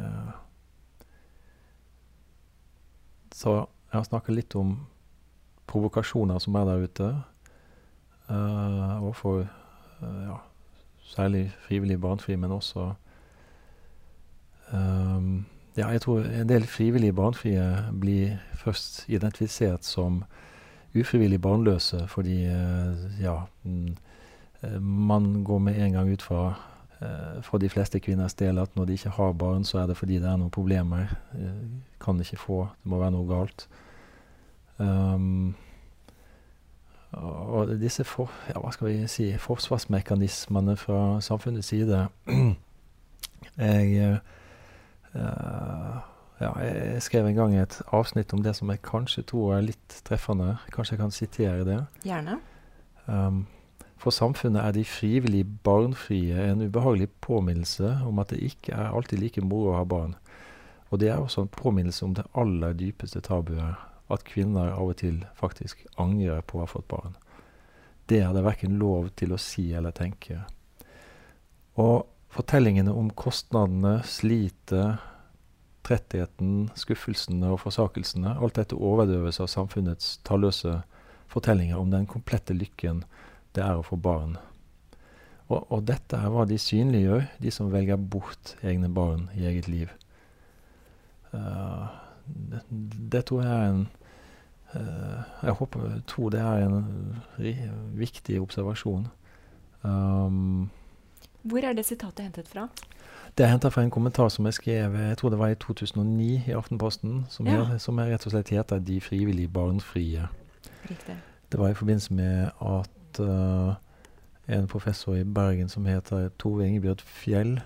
Så 3.33 3.55
jeg 3.57 3.97
har 3.97 4.05
snakka 4.05 4.35
litt 4.37 4.55
om 4.61 4.75
provokasjoner 5.67 6.39
som 6.43 6.55
er 6.61 6.69
der 6.69 6.85
ute. 6.85 7.07
Uh, 8.29 9.01
overfor 9.01 9.47
uh, 10.03 10.21
ja, 10.29 10.37
særlig 11.15 11.47
frivillig 11.65 11.97
barnefri, 12.01 12.37
men 12.37 12.53
også 12.53 12.93
um, 14.73 15.45
Ja, 15.77 15.89
jeg 15.89 16.03
tror 16.05 16.21
en 16.21 16.49
del 16.49 16.67
frivillige 16.69 17.15
barnefrie 17.17 17.65
blir 18.01 18.35
først 18.61 19.07
identifisert 19.09 19.85
som 19.85 20.25
ufrivillig 20.93 21.41
barnløse 21.41 22.03
fordi 22.13 22.43
uh, 22.45 23.23
ja, 23.23 23.39
mm, 23.65 23.97
man 24.81 25.45
går 25.45 25.59
med 25.59 25.81
en 25.81 25.93
gang 25.93 26.13
ut 26.13 26.23
fra 26.23 26.55
for 27.43 27.59
de 27.59 27.69
fleste 27.69 27.99
kvinners 27.99 28.35
del 28.35 28.59
at 28.63 28.77
når 28.77 28.85
de 28.85 28.93
ikke 28.93 29.11
har 29.11 29.33
barn, 29.33 29.65
så 29.65 29.79
er 29.79 29.87
det 29.87 29.97
fordi 29.97 30.21
det 30.23 30.29
er 30.29 30.37
noen 30.37 30.53
problemer. 30.55 31.09
Kan 32.01 32.21
ikke 32.21 32.37
få, 32.37 32.59
det 32.85 32.91
må 32.91 33.01
være 33.01 33.11
noe 33.11 33.27
galt. 33.27 33.65
Um, 34.79 35.55
og 37.13 37.69
disse 37.81 38.05
for, 38.09 38.31
ja, 38.49 38.57
hva 38.61 38.71
skal 38.73 38.89
vi 38.89 39.09
si, 39.11 39.27
forsvarsmekanismene 39.39 40.77
fra 40.81 41.21
samfunnets 41.21 41.69
side 41.69 42.07
Jeg 43.59 44.21
ja, 45.15 46.53
jeg 46.65 47.03
skrev 47.05 47.27
en 47.29 47.37
gang 47.37 47.57
et 47.57 47.79
avsnitt 47.93 48.33
om 48.33 48.43
det 48.45 48.55
som 48.59 48.71
jeg 48.73 48.83
kanskje 48.87 49.25
tror 49.29 49.59
er 49.59 49.67
litt 49.67 49.99
treffende. 50.07 50.57
Kanskje 50.75 50.97
jeg 50.97 51.03
kan 51.03 51.15
sitere 51.15 51.67
det? 51.69 51.81
Gjerne. 52.07 52.39
Um, 53.07 53.45
for 54.03 54.15
samfunnet 54.15 54.65
er 54.65 54.75
de 54.75 54.85
frivillig 54.89 55.45
barnfrie 55.63 56.49
en 56.49 56.65
ubehagelig 56.65 57.11
påminnelse 57.23 58.01
om 58.09 58.19
at 58.19 58.33
det 58.35 58.41
ikke 58.43 58.75
er 58.75 58.91
alltid 58.91 59.23
like 59.23 59.45
moro 59.45 59.75
å 59.75 59.79
ha 59.79 59.85
barn. 59.87 60.17
Og 60.91 61.01
det 61.01 61.13
er 61.13 61.21
også 61.23 61.45
en 61.45 61.53
påminnelse 61.55 62.05
om 62.05 62.17
det 62.17 62.27
aller 62.35 62.75
dypeste 62.77 63.23
tabuet 63.25 63.79
at 64.13 64.25
kvinner 64.29 64.75
av 64.75 64.91
og 64.91 64.99
til 65.01 65.23
faktisk 65.39 65.87
angrer 66.03 66.43
på 66.45 66.59
å 66.59 66.65
ha 66.65 66.69
fått 66.69 66.89
barn. 66.91 67.15
Det 68.11 68.21
er 68.21 68.35
det 68.35 68.43
verken 68.45 68.75
lov 68.81 69.13
til 69.17 69.33
å 69.33 69.41
si 69.41 69.71
eller 69.73 69.95
tenke. 69.97 70.43
Og 71.81 72.09
fortellingene 72.33 72.93
om 72.97 73.11
kostnadene, 73.19 73.99
slitet, 74.09 74.73
trettheten, 75.83 76.71
skuffelsene 76.79 77.51
og 77.53 77.61
forsakelsene, 77.65 78.37
alt 78.39 78.57
dette 78.61 78.79
overdøves 78.79 79.41
av 79.43 79.51
samfunnets 79.51 80.17
talløse 80.27 80.81
fortellinger 81.33 81.81
om 81.81 81.91
den 81.93 82.07
komplette 82.09 82.55
lykken 82.57 83.03
det 83.57 83.65
er 83.65 83.77
å 83.77 83.85
få 83.85 83.99
barn. 84.01 84.37
Og, 85.51 85.67
og 85.69 85.83
dette 85.89 86.17
er 86.17 86.31
hva 86.33 86.47
de 86.49 86.57
synliggjør, 86.61 87.27
de 87.43 87.53
som 87.53 87.73
velger 87.73 88.01
bort 88.01 88.55
egne 88.65 88.89
barn 88.93 89.27
i 89.37 89.45
eget 89.51 89.69
liv. 89.69 89.91
Uh, 91.33 91.91
det, 92.25 92.63
det, 93.13 93.25
tror 93.29 93.43
jeg 93.43 93.53
er 93.53 93.73
en 93.73 93.83
uh, 94.73 95.19
jeg 95.43 95.57
håper, 95.59 95.99
tror 96.09 96.33
det 96.33 96.41
er 96.41 96.65
en 96.65 96.79
viktig 97.99 98.39
observasjon. 98.41 99.09
Um, 99.83 100.71
Hvor 101.43 101.65
er 101.65 101.73
det 101.73 101.85
sitatet 101.87 102.25
hentet 102.25 102.49
fra? 102.49 102.69
Det 103.39 103.47
er 103.47 103.51
henta 103.51 103.69
fra 103.73 103.83
en 103.83 103.91
kommentar 103.91 104.29
som 104.29 104.47
jeg 104.47 104.55
skrev 104.55 104.97
jeg 105.01 105.19
tror 105.19 105.31
det 105.33 105.39
var 105.41 105.49
i 105.49 105.55
2009 105.55 106.43
i 106.47 106.53
Aftenposten, 106.53 107.27
som, 107.33 107.47
ja. 107.47 107.63
er, 107.65 107.79
som 107.79 107.99
er 107.99 108.13
rett 108.13 108.27
og 108.27 108.35
slett 108.35 108.53
heter 108.53 108.79
'De 108.79 109.01
frivillige 109.01 109.49
barnfrie'. 109.49 110.27
Riktig. 110.91 111.17
Det 111.53 111.61
var 111.61 111.69
i 111.69 111.75
forbindelse 111.75 112.15
med 112.15 112.51
at 112.61 113.21
uh, 113.21 113.75
en 114.49 114.67
professor 114.67 115.15
i 115.15 115.25
Bergen 115.25 115.69
som 115.69 115.87
heter 115.87 116.29
Tove 116.39 116.67
Ingebjørg 116.67 117.01
Fjell, 117.01 117.61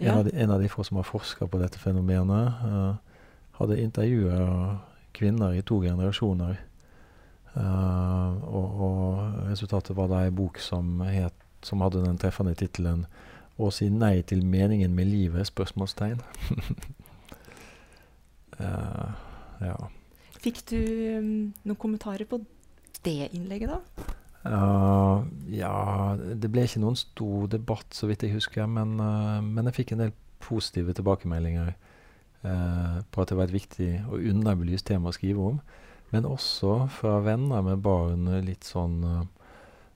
ja. 0.00 0.12
en, 0.12 0.18
av 0.18 0.24
de, 0.24 0.30
en, 0.34 0.50
av 0.50 0.60
de, 0.62 0.68
få 0.68 0.82
som 0.82 0.96
har 0.96 1.02
forska 1.02 1.46
på 1.46 1.58
dette 1.58 1.78
fenomenet, 1.78 2.52
uh, 2.64 2.94
hadde 3.52 3.80
intervjua 3.80 4.78
kvinner 5.14 5.52
i 5.52 5.62
to 5.62 5.80
generasjoner. 5.82 6.56
Uh, 7.56 8.54
og, 8.54 8.80
og, 8.80 9.32
resultatet 9.50 9.96
var 9.96 10.08
da 10.08 10.22
ei 10.24 10.30
bok 10.30 10.60
som, 10.62 11.00
het, 11.00 11.34
som 11.62 11.82
hadde 11.82 12.04
den 12.04 12.18
treffende 12.20 12.54
tittelen 12.58 13.06
'Å 13.58 13.72
si 13.74 13.88
nei 13.90 14.22
til 14.22 14.44
meningen 14.46 14.94
med 14.94 15.08
livet?' 15.10 15.50
spørsmålstegn. 15.50 16.20
uh, 18.60 19.10
ja. 19.68 19.76
Fikk 20.38 20.62
du 20.70 20.78
um, 21.18 21.32
noen 21.66 21.80
kommentarer 21.82 22.28
på 22.30 22.38
det 23.02 23.32
innlegget, 23.34 23.74
da? 23.74 23.80
Uh, 24.46 25.26
ja, 25.50 26.14
det 26.14 26.52
ble 26.54 26.68
ikke 26.68 26.84
noen 26.84 26.96
stor 26.96 27.48
debatt, 27.50 27.90
så 27.90 28.06
vidt 28.06 28.22
jeg 28.22 28.36
husker. 28.36 28.70
Men, 28.70 28.94
men 29.42 29.66
jeg 29.66 29.80
fikk 29.80 29.96
en 29.96 30.04
del 30.04 30.14
positive 30.38 30.94
tilbakemeldinger 30.94 31.74
uh, 32.46 33.02
på 33.10 33.22
at 33.22 33.32
det 33.32 33.40
var 33.40 33.50
et 33.50 33.56
viktig 33.58 33.90
og 34.06 34.22
underbelyst 34.22 34.86
tema 34.86 35.10
å 35.10 35.18
skrive 35.18 35.50
om. 35.50 35.58
Men 36.14 36.30
også 36.30 36.84
fra 36.94 37.18
venner 37.26 37.66
med 37.66 37.82
barn 37.82 38.30
litt 38.46 38.64
sånn 38.64 39.02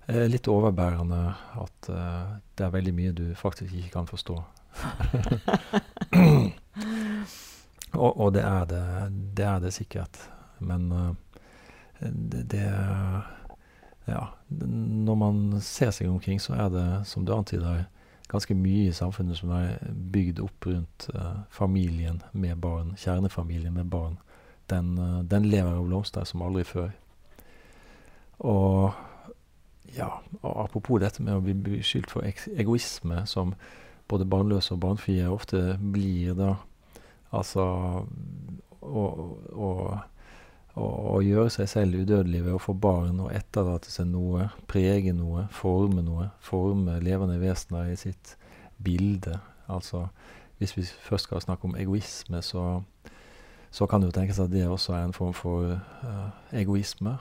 litt 0.06 0.49
overbærende 0.50 1.35
at 1.62 1.88
eh, 1.88 2.32
det 2.59 2.64
er 2.66 2.75
veldig 2.75 2.94
mye 2.94 3.12
du 3.16 3.35
faktisk 3.38 3.75
ikke 3.75 3.90
kan 3.94 4.06
forstå. 4.06 4.35
og, 8.02 8.21
og 8.21 8.35
det, 8.35 8.42
er 8.42 8.64
det, 8.66 8.82
det 9.37 9.47
er 9.47 9.59
det 9.62 9.73
sikkert. 9.75 10.18
Men 10.59 10.92
eh, 10.92 11.12
det, 12.11 12.50
det, 12.50 12.66
ja, 14.11 14.26
når 14.49 15.14
man 15.14 15.61
ser 15.61 15.90
seg 15.94 16.11
omkring, 16.11 16.40
så 16.42 16.54
er 16.59 16.68
det, 16.75 17.06
som 17.06 17.26
du 17.26 17.35
antyder, 17.37 17.85
ganske 18.32 18.54
mye 18.56 18.88
i 18.88 18.97
samfunnet 18.97 19.37
som 19.38 19.50
er 19.54 19.76
bygd 19.92 20.40
opp 20.40 20.66
rundt 20.66 21.09
uh, 21.12 21.44
familien 21.52 22.23
med 22.32 22.56
barn, 22.64 22.94
kjernefamilien 22.97 23.75
med 23.76 23.90
barn. 23.92 24.16
Den, 24.73 24.97
uh, 24.99 25.21
den 25.28 25.44
lever 25.52 25.76
og 25.76 25.90
blomstrer 25.90 26.25
som 26.25 26.42
aldri 26.42 26.64
før. 26.64 26.94
Og 28.40 28.97
ja, 29.96 30.08
apropos 30.42 31.00
dette 31.02 31.22
med 31.22 31.37
å 31.37 31.44
bli 31.44 31.54
beskyldt 31.54 32.12
for 32.12 32.26
egoisme, 32.26 33.25
som 33.26 33.54
både 34.11 34.28
barnløse 34.28 34.75
og 34.75 34.82
barnfrie 34.82 35.28
ofte 35.30 35.76
blir, 35.80 36.34
da. 36.38 36.56
Altså 37.32 37.64
å 40.72 41.18
gjøre 41.22 41.50
seg 41.52 41.68
selv 41.68 42.00
udødelig 42.02 42.42
ved 42.46 42.56
å 42.56 42.61
få 42.62 42.75
barn 42.76 43.20
og 43.20 43.32
etterlate 43.34 43.90
seg 43.92 44.08
noe, 44.08 44.49
prege 44.70 45.12
noe, 45.16 45.46
forme 45.52 46.04
noe. 46.04 46.30
Forme 46.40 46.99
levende 47.04 47.38
vesener 47.42 47.92
i 47.92 47.99
sitt 48.00 48.37
bilde. 48.82 49.38
Altså, 49.68 50.06
hvis 50.58 50.76
vi 50.76 50.87
først 51.08 51.28
skal 51.28 51.44
snakke 51.44 51.68
om 51.68 51.76
egoisme, 51.76 52.40
så, 52.42 52.82
så 53.70 53.87
kan 53.87 54.00
det 54.00 54.11
jo 54.11 54.16
tenkes 54.16 54.40
at 54.42 54.52
det 54.52 54.64
også 54.68 54.96
er 54.96 55.04
en 55.06 55.16
form 55.16 55.37
for 55.37 55.76
uh, 55.76 56.30
egoisme. 56.56 57.18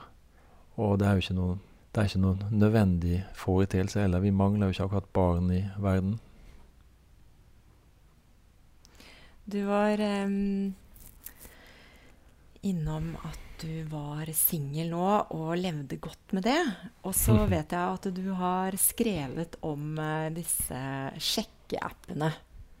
Og 0.80 0.98
det 0.98 1.08
er 1.08 1.18
jo 1.18 1.26
ikke 1.26 1.38
noe 1.38 1.58
det 1.92 2.00
er 2.00 2.08
ikke 2.08 2.22
noen 2.22 2.44
nødvendig 2.56 3.18
foreteelse 3.36 4.00
heller. 4.00 4.22
Vi 4.24 4.32
mangler 4.32 4.70
jo 4.70 4.72
ikke 4.72 4.84
akkurat 4.86 5.08
barn 5.12 5.50
i 5.52 5.60
verden. 5.76 6.14
Du 9.44 9.58
var 9.68 10.00
um, 10.00 10.72
innom 12.64 13.10
at 13.28 13.40
du 13.60 13.82
var 13.90 14.30
singel 14.34 14.88
nå 14.94 15.08
og 15.36 15.52
levde 15.60 15.98
godt 16.00 16.32
med 16.32 16.48
det. 16.48 16.62
Og 17.04 17.12
så 17.18 17.36
vet 17.52 17.76
jeg 17.76 17.98
at 17.98 18.08
du 18.16 18.24
har 18.40 18.78
skrevet 18.80 19.60
om 19.60 19.92
uh, 20.00 20.32
disse 20.32 20.80
sjekkeappene. 21.20 22.32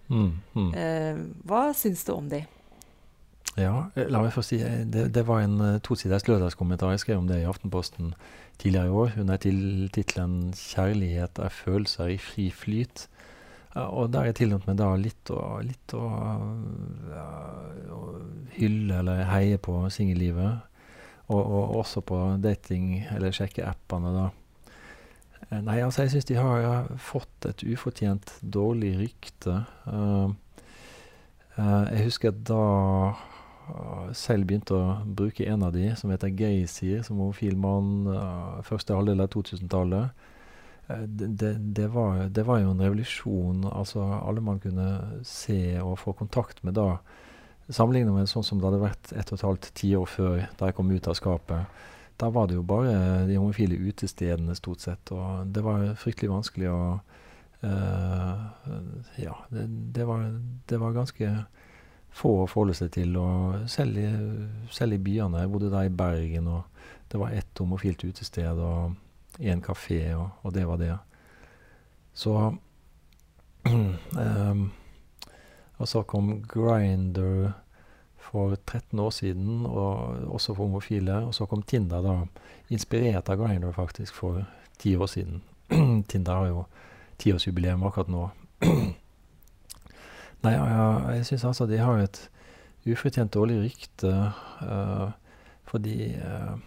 Mm, 0.08 0.32
mm. 0.56 0.72
Uh, 0.72 1.22
hva 1.44 1.66
syns 1.76 2.08
du 2.08 2.14
om 2.16 2.32
de? 2.32 2.40
Ja, 3.60 3.90
eh, 3.94 4.08
la 4.08 4.22
meg 4.24 4.32
først 4.32 4.54
si 4.54 4.58
det, 4.62 5.10
det 5.12 5.26
var 5.28 5.42
en 5.44 5.58
uh, 5.60 5.80
tosiders 5.84 6.24
lørdagskommentar 6.28 6.94
jeg 6.94 7.02
skrev 7.02 7.20
om 7.20 7.28
det 7.28 7.42
i 7.42 7.48
Aftenposten 7.48 8.14
tidligere 8.62 8.88
i 8.88 8.96
år 9.02 9.16
under 9.20 9.36
tittelen 9.36 10.52
'Kjærlighet 10.56 11.38
er 11.38 11.52
følelser 11.52 12.14
i 12.14 12.18
fri 12.18 12.50
flyt'. 12.50 13.08
Og 13.74 14.12
der 14.12 14.28
jeg 14.28 14.34
tillot 14.36 14.66
meg 14.68 14.76
da 14.76 14.90
litt 15.00 15.30
å, 15.32 15.40
litt 15.64 15.94
å, 15.96 16.04
ja, 17.08 17.28
å 17.88 18.00
hylle 18.52 18.98
eller 19.00 19.24
heie 19.30 19.56
på 19.56 19.78
singellivet. 19.88 20.60
Og, 21.32 21.40
og, 21.40 21.76
også 21.80 22.02
på 22.04 22.18
dating- 22.44 23.06
eller 23.14 23.32
sjekkeappene, 23.32 24.12
da. 24.12 24.26
Eh, 25.48 25.60
nei, 25.64 25.78
altså, 25.80 26.02
jeg 26.02 26.12
syns 26.12 26.28
de 26.28 26.36
har 26.36 26.90
fått 27.00 27.48
et 27.48 27.64
ufortjent 27.64 28.34
dårlig 28.44 28.92
rykte. 29.00 29.62
Uh, 29.86 30.34
uh, 31.56 31.84
jeg 31.88 32.10
husker 32.10 32.36
da 32.36 32.60
selv 34.16 34.48
begynte 34.48 34.76
å 34.76 34.98
bruke 35.06 35.46
en 35.48 35.64
av 35.66 35.72
de, 35.74 35.86
som 35.98 36.10
heter 36.12 36.32
Geysir, 36.36 37.02
som 37.06 37.20
homofil 37.20 37.56
mann 37.60 38.08
uh, 38.10 38.60
første 38.66 38.96
halvdel 38.96 39.22
av 39.24 39.30
2000-tallet. 39.32 40.24
Uh, 40.90 41.04
det, 41.06 41.52
det, 41.76 41.88
var, 41.94 42.26
det, 42.28 42.44
var, 42.48 42.62
jo 42.62 42.72
en 42.72 42.82
revolusjon. 42.82 43.64
altså 43.70 44.04
Alle 44.18 44.44
man 44.44 44.60
kunne 44.62 45.22
se 45.26 45.78
og 45.80 45.98
få 46.02 46.16
kontakt 46.18 46.62
med 46.66 46.76
da. 46.78 46.96
Sammenlignet 47.70 48.14
med 48.16 48.28
sånn 48.30 48.44
som 48.44 48.60
det 48.60 48.68
hadde 48.68 48.82
vært 48.82 49.14
ett 49.14 49.32
og 49.32 49.38
et 49.38 49.46
halvt 49.46 49.72
tiår 49.78 50.10
før, 50.10 50.44
da 50.58 50.68
jeg 50.68 50.78
kom 50.78 50.92
ut 50.92 51.08
av 51.08 51.16
skapet. 51.16 51.88
Da 52.20 52.28
var 52.30 52.48
det 52.48 52.58
jo 52.58 52.66
bare 52.66 53.24
de 53.26 53.38
homofile 53.38 53.78
utestedene, 53.88 54.54
stort 54.58 54.82
sett. 54.84 55.14
Og 55.14 55.48
det 55.54 55.64
var 55.64 55.94
fryktelig 55.98 56.30
vanskelig 56.34 56.70
å 56.70 56.82
uh, 57.64 58.38
Ja, 59.22 59.38
det, 59.48 60.04
var, 60.08 60.26
det 60.68 60.82
var 60.82 60.98
ganske 60.98 61.32
få 62.12 62.34
å 62.42 62.48
forholde 62.50 62.76
seg 62.76 62.92
til. 62.94 63.16
Og 63.20 63.70
selv 63.70 63.98
i, 63.98 64.98
byene. 64.98 65.44
Jeg 65.44 65.52
bodde 65.52 65.72
da 65.72 65.84
i 65.86 65.92
Bergen, 65.92 66.50
og 66.52 66.62
det 67.12 67.20
var 67.20 67.32
ett 67.36 67.58
homofilt 67.60 68.04
utested 68.04 68.60
og 68.60 69.40
én 69.40 69.62
kafé, 69.64 70.14
og, 70.16 70.28
og, 70.42 70.52
det 70.54 70.66
var 70.68 70.80
det. 70.80 70.92
Så 72.14 72.36
um, 73.64 74.70
Og 75.82 75.88
så 75.88 76.02
kom 76.06 76.44
Grinder 76.46 77.52
for 78.22 78.54
13 78.54 78.98
år 79.02 79.10
siden, 79.10 79.66
og 79.66 80.28
også 80.30 80.54
for 80.54 80.68
homofile. 80.68 81.16
Og 81.26 81.34
så 81.34 81.46
kom 81.50 81.62
Tinder, 81.62 82.04
da, 82.04 82.20
inspirert 82.70 83.28
av 83.32 83.40
Grinder 83.40 83.72
faktisk, 83.74 84.14
for 84.14 84.44
ti 84.78 84.94
år 84.94 85.10
siden. 85.10 85.42
Tinder 86.08 86.32
har 86.32 86.46
jo 86.46 86.64
tiårsjubileum 87.18 87.82
akkurat 87.82 88.12
nå. 88.14 88.28
Nei, 90.42 90.56
ja, 90.58 90.86
jeg 91.14 91.26
syns 91.28 91.44
altså 91.46 91.68
de 91.70 91.78
har 91.78 92.00
et 92.02 92.18
ufortjent 92.88 93.30
dårlig 93.34 93.60
rykte. 93.62 94.12
Uh, 94.62 95.10
fordi 95.70 96.12
uh, 96.18 96.58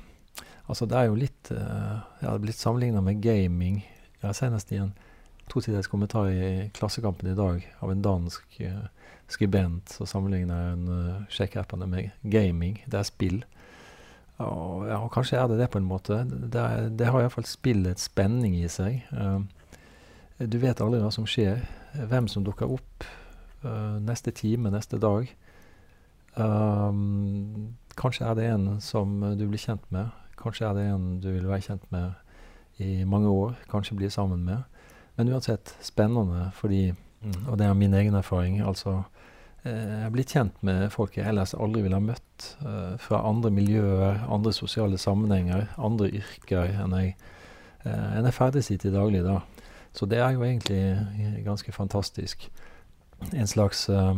Altså, 0.65 0.87
det 0.89 0.97
er 0.97 1.03
jo 1.05 1.17
litt 1.19 1.51
uh, 1.53 1.99
Jeg 2.21 2.25
har 2.25 2.39
blitt 2.41 2.57
sammenligna 2.57 3.01
med 3.05 3.19
gaming. 3.21 3.83
Jeg 4.17 4.25
har 4.25 4.33
senest 4.33 4.71
i 4.73 4.79
en 4.81 4.95
tosiders 5.51 5.85
kommentar 5.85 6.31
i 6.31 6.71
Klassekampen 6.73 7.29
i 7.29 7.35
dag 7.37 7.67
av 7.85 7.91
en 7.91 8.01
dansk 8.01 8.55
skribent 9.29 9.91
så 9.93 10.07
sammenligner 10.09 10.71
en 10.71 10.87
uh, 10.89 11.27
sjekkeappene 11.29 11.85
med 11.91 12.15
gaming. 12.23 12.79
Det 12.89 12.97
er 12.97 13.05
spill. 13.05 13.43
Og, 14.41 14.87
ja, 14.89 14.97
kanskje 15.13 15.37
er 15.37 15.51
det 15.51 15.59
det 15.59 15.69
på 15.75 15.77
en 15.77 15.91
måte. 15.91 16.23
Det, 16.25 16.63
er, 16.63 16.89
det 16.89 17.11
har 17.11 17.21
iallfall 17.21 17.45
spillet 17.45 18.01
spenning 18.01 18.57
i 18.57 18.65
seg. 18.71 19.05
Du 20.41 20.57
vet 20.59 20.81
aldri 20.81 21.03
hva 21.03 21.13
som 21.13 21.29
skjer, 21.29 21.61
hvem 22.09 22.27
som 22.31 22.43
dukker 22.43 22.73
opp 22.73 23.05
neste 24.05 24.31
time, 24.35 24.71
neste 24.73 24.99
dag. 25.01 25.29
Um, 26.35 27.75
kanskje 27.95 28.27
er 28.27 28.35
det 28.35 28.45
en 28.51 28.67
som 28.83 29.21
du 29.39 29.45
blir 29.47 29.61
kjent 29.61 29.85
med. 29.95 30.11
Kanskje 30.39 30.67
er 30.67 30.75
det 30.75 30.85
en 30.91 31.05
du 31.23 31.29
vil 31.31 31.47
være 31.47 31.63
kjent 31.69 31.85
med 31.95 32.11
i 32.83 33.03
mange 33.07 33.31
år. 33.31 33.55
Kanskje 33.71 33.95
bli 33.95 34.09
sammen 34.09 34.43
med. 34.45 34.63
Men 35.15 35.31
uansett 35.31 35.75
spennende, 35.81 36.51
fordi 36.53 36.91
mm. 36.91 37.47
Og 37.49 37.57
det 37.57 37.65
er 37.65 37.73
min 37.73 37.93
egen 37.93 38.15
erfaring. 38.15 38.59
altså 38.61 39.03
eh, 39.63 40.01
jeg 40.03 40.11
blitt 40.11 40.33
kjent 40.33 40.63
med 40.63 40.89
folk 40.91 41.17
jeg 41.17 41.27
ellers 41.27 41.53
aldri 41.53 41.81
ville 41.81 41.95
ha 41.95 42.03
møtt. 42.03 42.57
Uh, 42.61 42.97
fra 42.99 43.23
andre 43.29 43.51
miljøer, 43.51 44.19
andre 44.29 44.53
sosiale 44.53 44.97
sammenhenger, 44.97 45.67
andre 45.77 46.11
yrker 46.11 46.75
enn 46.83 46.93
jeg, 46.99 47.15
uh, 47.85 48.17
enn 48.17 48.25
jeg 48.25 48.33
ferdes 48.33 48.71
i 48.71 48.77
daglig. 48.77 49.23
da. 49.23 49.39
Så 49.95 50.05
det 50.05 50.19
er 50.19 50.35
jo 50.35 50.43
egentlig 50.43 51.43
ganske 51.45 51.71
fantastisk 51.71 52.49
en 53.33 53.47
slags 53.47 53.89
uh, 53.89 54.15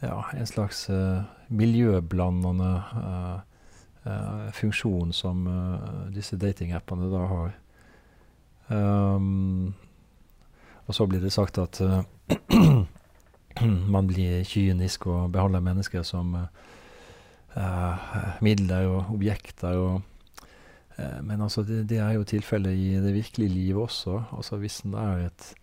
ja, 0.00 0.24
en 0.34 0.46
slags 0.46 0.88
uh, 0.90 1.22
miljøblandende 1.48 2.72
uh, 2.94 3.40
funksjon 4.52 5.14
som 5.16 5.46
disse 6.12 6.36
datingappene 6.36 7.06
da 7.08 7.22
har. 7.30 7.54
Um, 8.68 9.72
og 10.84 10.96
så 10.96 11.06
blir 11.08 11.22
det 11.24 11.32
sagt 11.32 11.56
at 11.56 11.80
man 13.94 14.10
blir 14.10 14.44
kynisk 14.44 15.06
og 15.08 15.32
behandler 15.32 15.64
mennesker 15.64 16.04
som 16.04 16.36
midler 18.44 18.90
og 18.90 19.14
objekter. 19.14 19.80
Og, 19.80 20.02
men 21.24 21.40
altså 21.40 21.64
det, 21.64 21.86
det, 21.88 22.02
er 22.04 22.18
jo 22.18 22.28
tilfellet 22.28 22.76
i 22.76 22.90
det 23.00 23.14
virkelige 23.16 23.56
livet 23.56 23.82
også. 23.88 24.20
Altså 24.36 24.60
Hvis 24.60 24.82
en 24.84 25.00
er 25.00 25.30
et 25.30 25.54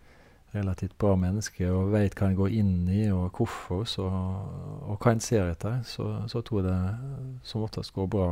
relativt 0.52 0.98
bra 1.00 1.14
menneske 1.16 1.68
og 1.72 1.92
veit 1.94 2.14
hva 2.18 2.28
en 2.28 2.36
går 2.36 2.54
inn 2.60 2.74
i, 2.92 3.06
og 3.12 3.32
hvorfor, 3.36 3.84
så, 3.88 4.04
og 4.04 4.98
hva 5.00 5.14
en 5.14 5.24
ser 5.24 5.48
etter, 5.52 5.80
så, 5.88 6.08
så 6.28 6.42
tror 6.44 6.60
jeg 6.60 6.68
det 6.68 7.48
som 7.48 7.64
oftest 7.64 7.94
går 7.96 8.08
bra. 8.12 8.30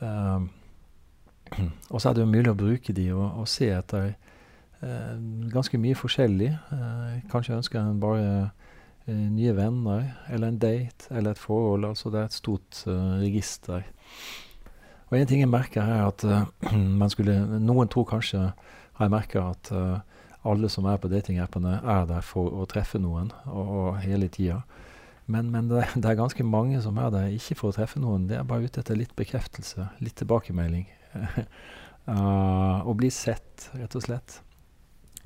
Um, 0.00 0.50
og 1.92 2.00
så 2.00 2.10
er 2.10 2.16
det 2.16 2.24
jo 2.24 2.30
mulig 2.30 2.52
å 2.52 2.58
bruke 2.58 2.94
de 2.96 3.08
og, 3.12 3.24
og 3.42 3.48
se 3.50 3.70
etter 3.74 4.12
uh, 4.84 5.16
ganske 5.52 5.80
mye 5.82 5.98
forskjellig. 5.98 6.52
Uh, 6.70 7.18
kanskje 7.32 7.58
ønsker 7.58 7.80
en 7.82 8.02
bare 8.02 8.28
uh, 8.30 9.10
nye 9.10 9.56
venner, 9.56 10.06
eller 10.30 10.52
en 10.52 10.60
date, 10.62 11.10
eller 11.10 11.34
et 11.34 11.42
forhold. 11.42 11.88
Altså 11.88 12.14
det 12.14 12.22
er 12.22 12.30
et 12.30 12.38
stort 12.38 12.84
register. 13.18 13.82
Og 15.10 15.18
en 15.18 15.26
ting 15.26 15.42
jeg 15.42 15.50
merker 15.50 15.82
her, 15.82 16.06
at 16.12 16.22
man 17.02 17.10
skulle 17.10 17.34
Noen 17.58 17.90
tror 17.90 18.06
kanskje, 18.06 18.52
har 19.00 19.08
jeg 19.08 19.16
merka, 19.16 19.48
at 19.50 19.74
alle 20.42 20.68
som 20.72 20.86
er 20.88 21.00
på 21.00 21.10
datingappene, 21.12 21.80
er 21.84 22.06
der 22.08 22.22
for 22.24 22.52
å 22.62 22.66
treffe 22.68 23.00
noen, 23.02 23.28
og, 23.44 23.72
og 23.80 23.98
hele 24.04 24.28
tida. 24.32 24.62
Men, 25.30 25.50
men 25.52 25.68
det, 25.68 25.84
det, 25.94 26.06
er 26.08 26.18
ganske 26.18 26.44
mange 26.46 26.80
som 26.82 26.98
er 26.98 27.10
der 27.14 27.34
ikke 27.34 27.58
for 27.58 27.70
å 27.70 27.76
treffe 27.76 28.00
noen. 28.02 28.26
Det 28.30 28.38
er 28.38 28.46
bare 28.48 28.66
ute 28.66 28.82
etter 28.82 28.98
litt 28.98 29.12
bekreftelse, 29.18 29.90
litt 30.02 30.16
tilbakemelding. 30.18 30.88
uh, 32.08 32.80
og 32.88 32.96
bli 33.02 33.12
sett, 33.14 33.68
rett 33.76 33.98
og 33.98 34.06
slett. 34.06 34.40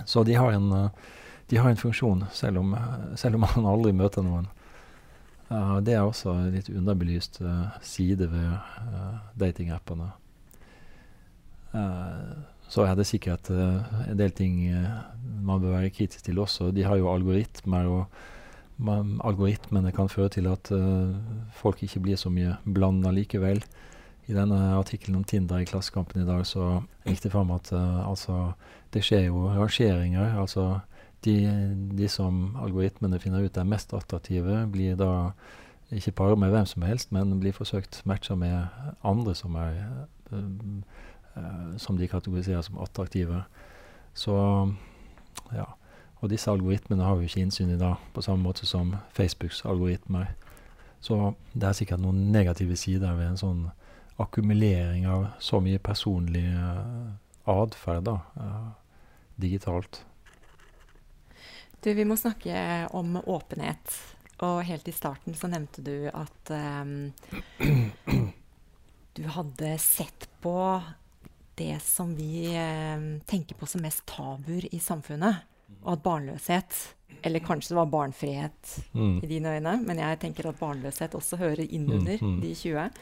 Så 0.05 0.24
de 0.27 0.35
har 0.37 0.53
en, 0.57 0.68
uh, 0.72 1.14
de 1.48 1.61
har 1.61 1.70
en 1.70 1.81
funksjon, 1.81 2.27
selv 2.35 2.61
om, 2.61 2.74
selv 3.20 3.38
om, 3.38 3.46
man 3.55 3.70
aldri 3.70 3.94
møter 3.96 4.27
noen. 4.27 4.50
Uh, 5.48 5.79
det 5.85 5.94
er 5.94 6.03
også 6.03 6.35
en 6.35 6.50
litt 6.57 6.72
underbelyst 6.72 7.40
side 7.85 8.29
ved 8.33 8.50
datingappene. 9.40 10.11
Så 12.68 12.87
er 12.88 12.94
det 12.96 13.07
sikkert 13.07 13.50
en 13.50 14.18
del 14.18 14.33
ting 14.35 14.62
man 15.44 15.61
bør 15.62 15.77
være 15.77 15.92
kritisk 15.94 16.24
til 16.24 16.38
også. 16.42 16.70
De 16.74 16.83
har 16.83 16.96
jo 16.96 17.11
algoritmer, 17.12 17.87
og 17.87 18.81
man, 18.83 19.18
algoritmene 19.22 19.92
kan 19.94 20.09
føre 20.09 20.33
til 20.33 20.48
at 20.50 20.72
folk 21.55 21.83
ikke 21.85 22.00
blir 22.03 22.18
så 22.18 22.33
mye 22.33 22.57
blanda 22.64 23.12
likevel. 23.14 23.62
I 24.27 24.33
denne 24.33 24.57
artikkelen 24.79 25.18
om 25.20 25.24
Tinder 25.24 25.61
i 25.61 25.66
Klassekampen 25.68 26.22
i 26.22 26.29
dag 26.29 26.46
så 26.48 26.81
gikk 27.05 27.27
det 27.27 27.33
fram 27.35 27.50
at 27.53 27.68
uh, 27.77 28.07
altså, 28.09 28.55
det 28.94 29.05
skjer 29.05 29.27
jo 29.29 29.50
rangeringer. 29.53 30.38
Altså 30.40 30.81
de, 31.27 31.37
de, 31.92 32.09
som 32.09 32.57
algoritmene 32.61 33.20
finner 33.20 33.44
ut 33.44 33.59
er 33.61 33.68
mest 33.68 33.92
attraktive, 33.96 34.62
blir 34.72 34.96
da 35.00 35.35
ikke 35.92 36.14
paret 36.16 36.40
med 36.40 36.55
hvem 36.55 36.66
som 36.66 36.87
helst, 36.88 37.12
men 37.12 37.37
blir 37.40 37.53
forsøkt 37.53 38.00
matcha 38.09 38.37
med 38.38 38.64
andre 39.05 39.37
som, 39.37 39.59
er, 39.61 40.07
uh, 40.33 40.40
som 41.83 41.97
de 41.99 42.09
kategoriserer 42.09 42.62
som 42.62 42.79
attraktive. 42.79 43.42
Så 44.14 44.35
ja. 45.53 45.66
Og 46.23 46.31
disse 46.33 46.49
algoritmene 46.51 47.05
har 47.05 47.18
vi 47.18 47.27
ikke 47.29 47.42
innsyn 47.44 47.75
i 47.75 47.81
da, 47.81 47.97
på 48.14 48.23
samme 48.25 48.47
måte 48.47 48.64
som 48.66 48.94
Facebooks 49.12 49.64
algoritmer. 49.68 50.31
Så 51.05 51.35
det 51.53 51.68
er 51.68 51.77
sikkert 51.77 52.01
noen 52.01 52.31
negative 52.33 52.79
sider 52.81 53.12
ved 53.18 53.35
en 53.35 53.40
sånn 53.40 53.64
akkumulering 54.23 55.05
av 55.11 55.27
så 55.42 55.61
mye 55.61 55.83
personlig 55.83 56.47
uh, 56.55 57.12
atferd 57.51 58.09
uh, 58.09 58.70
digitalt. 59.37 60.01
Du, 61.85 61.92
vi 61.92 62.07
må 62.09 62.16
snakke 62.16 62.88
om 62.97 63.18
åpenhet. 63.20 63.99
Og 64.44 64.62
helt 64.66 64.88
i 64.88 64.97
starten 64.97 65.37
så 65.37 65.51
nevnte 65.53 65.85
du 65.85 66.09
at 66.09 66.55
um, 66.57 67.12
du 69.18 69.27
hadde 69.37 69.77
sett 69.83 70.29
på 70.40 70.57
det 71.55 71.77
som 71.83 72.14
vi 72.17 72.49
um, 72.57 73.21
tenker 73.27 73.55
på 73.59 73.67
som 73.67 73.83
mest 73.85 74.05
tabuer 74.11 74.67
i 74.75 74.81
samfunnet. 74.83 75.45
Og 75.85 75.95
at 75.97 76.05
barnløshet 76.05 76.77
Eller 77.25 77.40
kanskje 77.40 77.73
det 77.73 77.79
var 77.79 77.93
barnfrihet 77.93 78.75
mm. 78.93 79.23
i 79.23 79.27
dine 79.27 79.55
øyne, 79.57 79.79
men 79.87 80.01
jeg 80.03 80.19
tenker 80.21 80.49
at 80.51 80.59
barnløshet 80.61 81.14
også 81.17 81.38
hører 81.40 81.64
inn 81.64 81.87
mm, 81.88 82.09
mm, 82.21 82.35
de 82.43 82.51
20. 82.59 82.99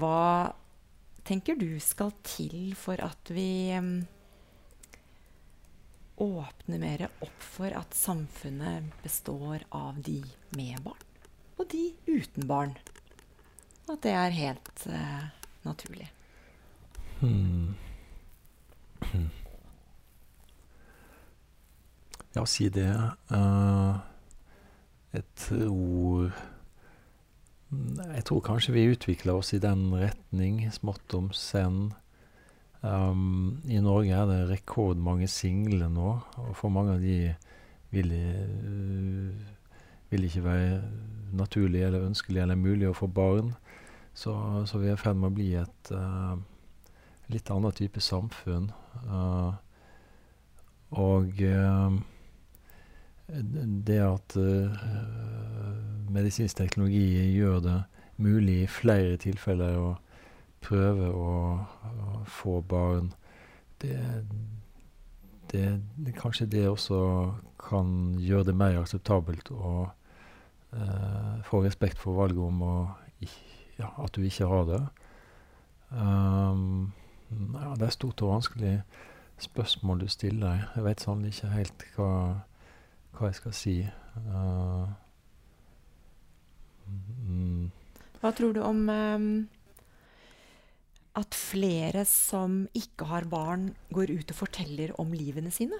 Hva 0.00 0.20
tenker 1.28 1.58
du 1.58 1.74
skal 1.82 2.14
til 2.24 2.72
for 2.78 3.02
at 3.04 3.32
vi 3.34 3.74
um, 3.76 3.90
åpner 6.20 6.80
mer 6.80 7.04
opp 7.10 7.44
for 7.44 7.74
at 7.76 7.96
samfunnet 7.96 8.88
består 9.02 9.66
av 9.74 10.00
de 10.06 10.22
med 10.56 10.80
barn 10.86 11.06
og 11.60 11.68
de 11.74 11.90
uten 12.08 12.48
barn? 12.48 12.72
Og 13.88 13.98
at 13.98 14.06
det 14.06 14.16
er 14.16 14.38
helt 14.38 14.86
uh, 14.86 15.28
naturlig. 15.66 16.08
Hmm. 17.20 17.74
Ja, 22.34 22.44
si 22.46 22.68
det. 22.72 22.88
Uh, 23.32 23.98
jeg 25.12 25.26
tror 25.36 26.32
jeg 27.70 28.24
tror 28.26 28.40
kanskje 28.42 28.72
vi 28.74 28.88
utvikler 28.90 29.38
oss 29.38 29.52
i 29.54 29.60
den 29.62 29.90
retning, 29.94 30.64
smått 30.74 31.14
om 31.14 31.28
senn. 31.36 31.92
Um, 32.82 33.60
I 33.68 33.78
Norge 33.84 34.16
er 34.16 34.26
det 34.26 34.48
rekordmange 34.48 35.28
single 35.30 35.90
nå, 35.92 36.16
og 36.40 36.50
for 36.58 36.72
mange 36.72 36.96
av 36.96 37.04
de 37.04 37.34
vil, 37.94 38.14
uh, 38.16 39.30
vil 40.10 40.26
ikke 40.26 40.46
være 40.48 40.80
naturlig 41.36 41.84
eller 41.86 42.08
ønskelig 42.08 42.42
eller 42.42 42.58
mulig 42.58 42.88
å 42.88 42.96
få 42.96 43.06
barn. 43.06 43.52
Så, 44.14 44.32
så 44.66 44.80
vi 44.80 44.90
er 44.90 44.98
i 44.98 45.00
ferd 45.00 45.20
med 45.20 45.30
å 45.30 45.36
bli 45.36 45.52
et 45.60 45.92
uh, 45.94 46.34
litt 47.30 47.50
annen 47.52 47.74
type 47.76 48.02
samfunn. 48.02 48.70
Uh, 49.06 49.54
og 50.90 51.38
det 53.30 53.98
at 54.02 54.34
medisinsk 56.10 56.58
teknologi 56.58 57.04
gjør 57.30 57.60
det 57.62 57.76
mulig 58.20 58.56
i 58.64 58.70
flere 58.70 59.16
tilfeller 59.22 59.78
å 59.78 59.90
prøve 60.64 61.08
å, 61.14 61.34
å 61.88 62.22
få 62.28 62.60
barn. 62.68 63.12
Det, 63.80 63.96
det, 65.52 65.64
det, 65.96 66.14
kanskje 66.18 66.48
det 66.52 66.66
også 66.68 67.00
kan 67.60 68.16
gjøre 68.20 68.50
det 68.50 68.56
mer 68.60 68.80
akseptabelt 68.82 69.52
å 69.54 69.74
uh, 69.88 71.34
få 71.48 71.62
respekt 71.64 72.00
for 72.00 72.18
valget 72.20 72.44
om 72.44 72.64
å, 72.66 72.74
ja, 73.78 73.88
at 73.88 74.16
du 74.16 74.24
ikke 74.26 74.48
har 74.50 74.66
det. 74.68 74.82
Um, 75.90 76.92
ja, 77.30 77.74
det 77.78 77.86
er 77.86 77.94
stort 77.94 78.22
og 78.26 78.34
vanskelig 78.36 78.74
spørsmål 79.40 80.02
du 80.02 80.08
stiller. 80.10 80.66
Jeg 80.74 80.84
vet 80.84 81.04
sannelig 81.04 81.34
ikke 81.34 81.52
helt 81.54 81.86
hva, 81.96 82.10
hva 83.16 83.30
jeg 83.30 83.38
skal 83.38 83.56
si. 83.56 83.76
Uh, 84.16 84.90
hva 88.20 88.34
tror 88.36 88.52
du 88.56 88.60
om 88.64 88.82
um, 88.90 89.30
at 91.20 91.36
flere 91.36 92.04
som 92.08 92.64
ikke 92.76 93.08
har 93.10 93.28
barn, 93.30 93.70
går 93.94 94.12
ut 94.12 94.34
og 94.34 94.40
forteller 94.42 94.92
om 95.00 95.14
livene 95.14 95.52
sine? 95.54 95.78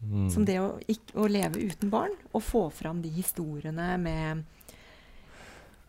Mm. 0.00 0.28
Som 0.32 0.46
det 0.48 0.56
å, 0.62 0.72
ikke, 0.88 1.14
å, 1.20 1.26
leve 1.28 1.60
uten 1.60 1.90
barn, 1.92 2.14
og 2.32 2.44
få 2.44 2.66
fram 2.72 3.02
de 3.04 3.10
historiene 3.12 3.92
med 4.00 4.44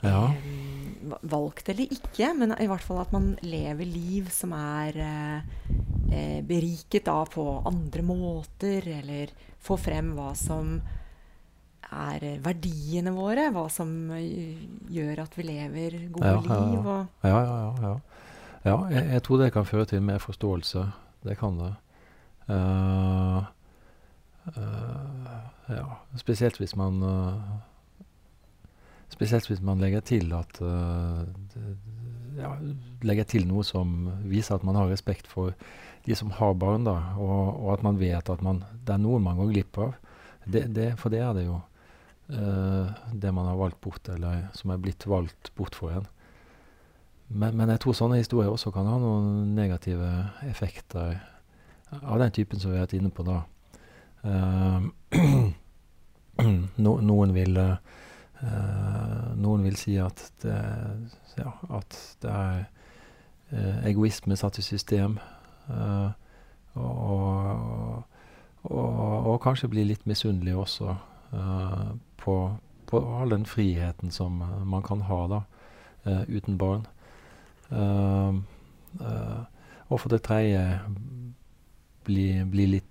ja. 0.06 0.24
eh, 0.32 1.14
Valgt 1.32 1.70
eller 1.74 1.92
ikke, 1.92 2.30
men 2.38 2.54
i 2.62 2.68
hvert 2.70 2.86
fall 2.86 3.02
at 3.02 3.14
man 3.14 3.34
lever 3.44 3.88
liv 3.90 4.30
som 4.34 4.54
er 4.56 4.98
eh, 5.02 6.42
beriket 6.46 7.08
da 7.10 7.24
på 7.26 7.46
andre 7.68 8.06
måter, 8.06 8.86
eller 9.02 9.34
få 9.62 9.78
frem 9.82 10.14
hva 10.18 10.32
som 10.38 10.76
er 11.92 12.26
verdiene 12.44 13.14
våre. 13.16 13.50
Hva 13.54 13.68
som 13.72 13.90
eh, 14.16 14.62
gjør 14.94 15.24
at 15.26 15.38
vi 15.38 15.48
lever 15.48 15.98
gode 16.14 16.34
ja, 16.34 16.42
liv. 16.46 16.92
Ja, 16.92 16.98
ja. 17.24 17.32
ja, 17.32 17.62
ja, 17.82 17.96
ja. 18.62 18.76
Jeg, 18.92 19.08
jeg, 19.16 19.24
tror 19.26 19.42
det 19.42 19.54
kan 19.56 19.66
føre 19.66 19.88
til 19.90 20.04
mer 20.06 20.22
forståelse. 20.22 20.86
Det 21.26 21.38
kan 21.38 21.58
det. 21.58 21.74
Uh, 22.50 23.42
uh, 24.58 25.36
ja, 25.70 25.86
spesielt 26.20 26.58
hvis 26.60 26.76
man 26.76 27.02
uh, 27.06 27.60
Spesielt 29.12 29.50
hvis 29.50 29.62
man 29.62 29.82
legger 29.84 30.04
til 30.08 30.32
at 30.34 30.60
det, 30.62 31.64
ja, 32.38 32.52
legger 33.06 33.28
til 33.28 33.48
noe 33.50 33.64
som 33.68 34.08
viser 34.30 34.56
at 34.56 34.64
man 34.68 34.78
har 34.80 34.92
respekt 34.92 35.28
for 35.30 35.52
de 36.06 36.16
som 36.18 36.32
har 36.34 36.56
barn, 36.58 36.86
da, 36.88 36.96
og, 37.22 37.60
og 37.62 37.74
at 37.76 37.84
man 37.86 38.00
vet 38.00 38.30
at 38.32 38.42
man, 38.42 38.64
det 38.86 38.96
er 38.96 39.04
noen 39.04 39.26
man 39.26 39.38
går 39.38 39.52
glipp 39.52 39.78
av. 39.84 39.92
Det, 40.46 40.66
det, 40.74 40.88
for 40.98 41.14
det 41.14 41.22
er 41.22 41.36
det 41.38 41.46
jo. 41.46 41.60
Uh, 42.32 42.90
det 43.14 43.34
man 43.36 43.50
har 43.50 43.60
valgt 43.60 43.82
bort, 43.84 44.08
eller 44.10 44.48
som 44.58 44.72
er 44.72 44.82
blitt 44.82 45.06
valgt 45.10 45.52
bort 45.58 45.76
for 45.78 45.94
en. 45.94 46.08
Men, 47.28 47.56
men, 47.56 47.70
jeg 47.72 47.84
tror 47.84 47.96
sånne 47.96 48.20
historier 48.20 48.52
også 48.52 48.74
kan 48.76 48.88
ha 48.90 48.98
noen 49.00 49.54
negative 49.56 50.10
effekter 50.48 51.20
av 52.02 52.20
den 52.20 52.34
typen 52.36 52.60
som 52.60 52.72
vi 52.72 52.80
har 52.80 52.88
vært 52.88 52.98
inne 52.98 53.12
på 53.14 53.26
da. 53.28 53.42
Uh, 54.26 54.90
no, 56.84 56.98
noen 57.04 57.36
vil 57.36 57.60
uh, 57.60 57.78
Noen 58.42 59.64
vil 59.64 59.78
si 59.78 59.96
at 60.02 60.22
det, 60.42 60.56
ja, 61.38 61.52
at 61.78 61.98
det 62.24 62.32
er 62.32 62.66
egoisme 63.86 64.38
satt 64.40 64.58
i 64.58 64.66
system. 64.66 65.20
Og, 65.70 66.12
og, 66.74 68.04
og, 68.64 69.28
og, 69.28 69.38
kanskje 69.44 69.70
bli 69.72 69.84
litt 69.90 70.06
misunnelig 70.10 70.56
også 70.58 70.96
på, 72.22 72.36
på 72.90 73.02
all 73.20 73.36
den 73.36 73.46
friheten 73.46 74.12
som 74.12 74.42
man 74.42 74.84
kan 74.88 75.02
ha 75.10 75.22
da, 75.32 75.42
uten 76.32 76.58
barn. 76.58 76.88
Og 79.92 80.00
for 80.00 80.10
det 80.10 80.24
tredje 80.24 80.64
bli, 82.08 82.44
bli 82.48 82.66
litt 82.78 82.91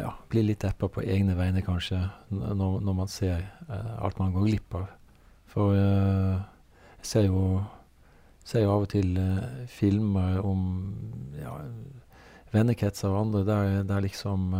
ja, 0.00 0.14
bli 0.30 0.44
litt 0.44 0.62
deppa 0.64 0.88
på 0.92 1.04
egne 1.04 1.36
vegne, 1.38 1.62
kanskje, 1.66 2.00
når, 2.30 2.80
når 2.84 2.96
man 2.96 3.10
ser 3.10 3.44
alt 3.70 4.18
man 4.20 4.32
går 4.34 4.48
glipp 4.48 4.78
av. 4.78 4.88
For 5.50 5.74
jeg 5.74 7.06
ser 7.06 7.26
jo, 7.26 7.60
ser 8.46 8.64
jo 8.64 8.72
av 8.74 8.86
og 8.86 8.90
til 8.92 9.16
filmer 9.70 10.38
om 10.46 10.66
ja, 11.40 11.56
vennekretser 12.54 13.10
og 13.10 13.24
andre 13.24 13.44
der, 13.48 13.80
der 13.88 14.04
liksom 14.04 14.54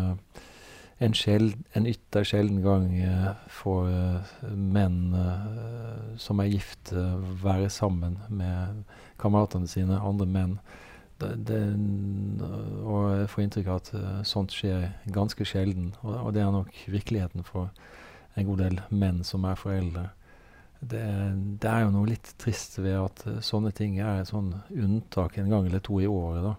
en, 1.00 1.14
sjeld, 1.16 1.54
en 1.78 1.88
ytter 1.88 2.26
sjelden 2.26 2.60
gang 2.64 2.90
uh, 3.00 3.30
får 3.60 3.86
uh, 3.88 4.34
menn 4.52 5.14
som 6.20 6.42
er 6.42 6.50
gift, 6.52 6.92
være 7.42 7.70
sammen 7.72 8.18
med 8.28 8.82
kameratene 9.20 9.68
sine, 9.70 9.96
andre 9.96 10.26
menn. 10.28 10.58
Det, 11.20 11.34
det, 11.50 11.58
og 12.88 13.10
jeg 13.18 13.28
får 13.28 13.44
inntrykk 13.44 13.66
av 13.68 13.80
at 13.82 13.90
sånt 14.28 14.54
skjer 14.56 14.86
ganske 15.12 15.44
sjelden. 15.44 15.90
Og, 16.00 16.14
og, 16.14 16.30
det 16.36 16.44
er 16.44 16.54
nok 16.54 16.72
virkeligheten 16.88 17.44
for 17.44 17.68
en 18.38 18.48
god 18.48 18.62
del 18.64 18.80
menn 18.88 19.20
som 19.26 19.44
er 19.44 19.60
foreldre. 19.60 20.06
Det, 20.80 21.04
det 21.60 21.68
er 21.68 21.84
jo 21.84 21.92
noe 21.92 22.08
litt 22.08 22.32
trist 22.40 22.78
ved 22.80 22.96
at 22.96 23.24
sånne 23.44 23.72
ting 23.76 23.98
er 24.00 24.22
et 24.22 24.30
sånn 24.30 24.54
unntak 24.72 25.36
en 25.36 25.52
gang 25.52 25.68
eller 25.68 25.84
to 25.84 26.00
i 26.00 26.08
året. 26.08 26.46
da. 26.46 26.56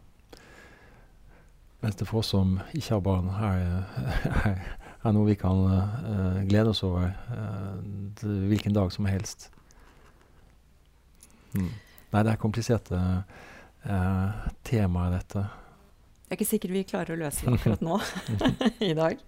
Mens 1.82 1.95
det 1.95 2.06
for 2.06 2.21
oss 2.21 2.30
som 2.36 2.60
ikke 2.78 2.93
har 2.93 3.02
barn, 3.02 3.30
er, 3.41 4.60
er 5.02 5.15
noe 5.15 5.26
vi 5.32 5.38
kan 5.39 5.63
uh, 5.65 6.41
glede 6.45 6.76
oss 6.76 6.84
over 6.86 7.10
uh, 7.34 7.80
hvilken 8.21 8.76
dag 8.78 8.91
som 8.93 9.10
helst. 9.10 9.50
Mm. 11.58 11.71
Nei, 12.12 12.21
det 12.21 12.36
er 12.36 12.41
kompliserte 12.43 13.00
uh, 13.00 13.47
temaer, 14.67 15.17
dette. 15.17 15.44
Jeg 16.32 16.36
er 16.36 16.39
ikke 16.39 16.48
sikker 16.48 16.72
vi 16.72 16.88
klarer 16.88 17.15
å 17.15 17.20
løse 17.20 17.44
det 17.44 17.58
akkurat 17.58 17.82
nå 17.84 17.98
i 18.91 18.94
dag. 18.96 19.24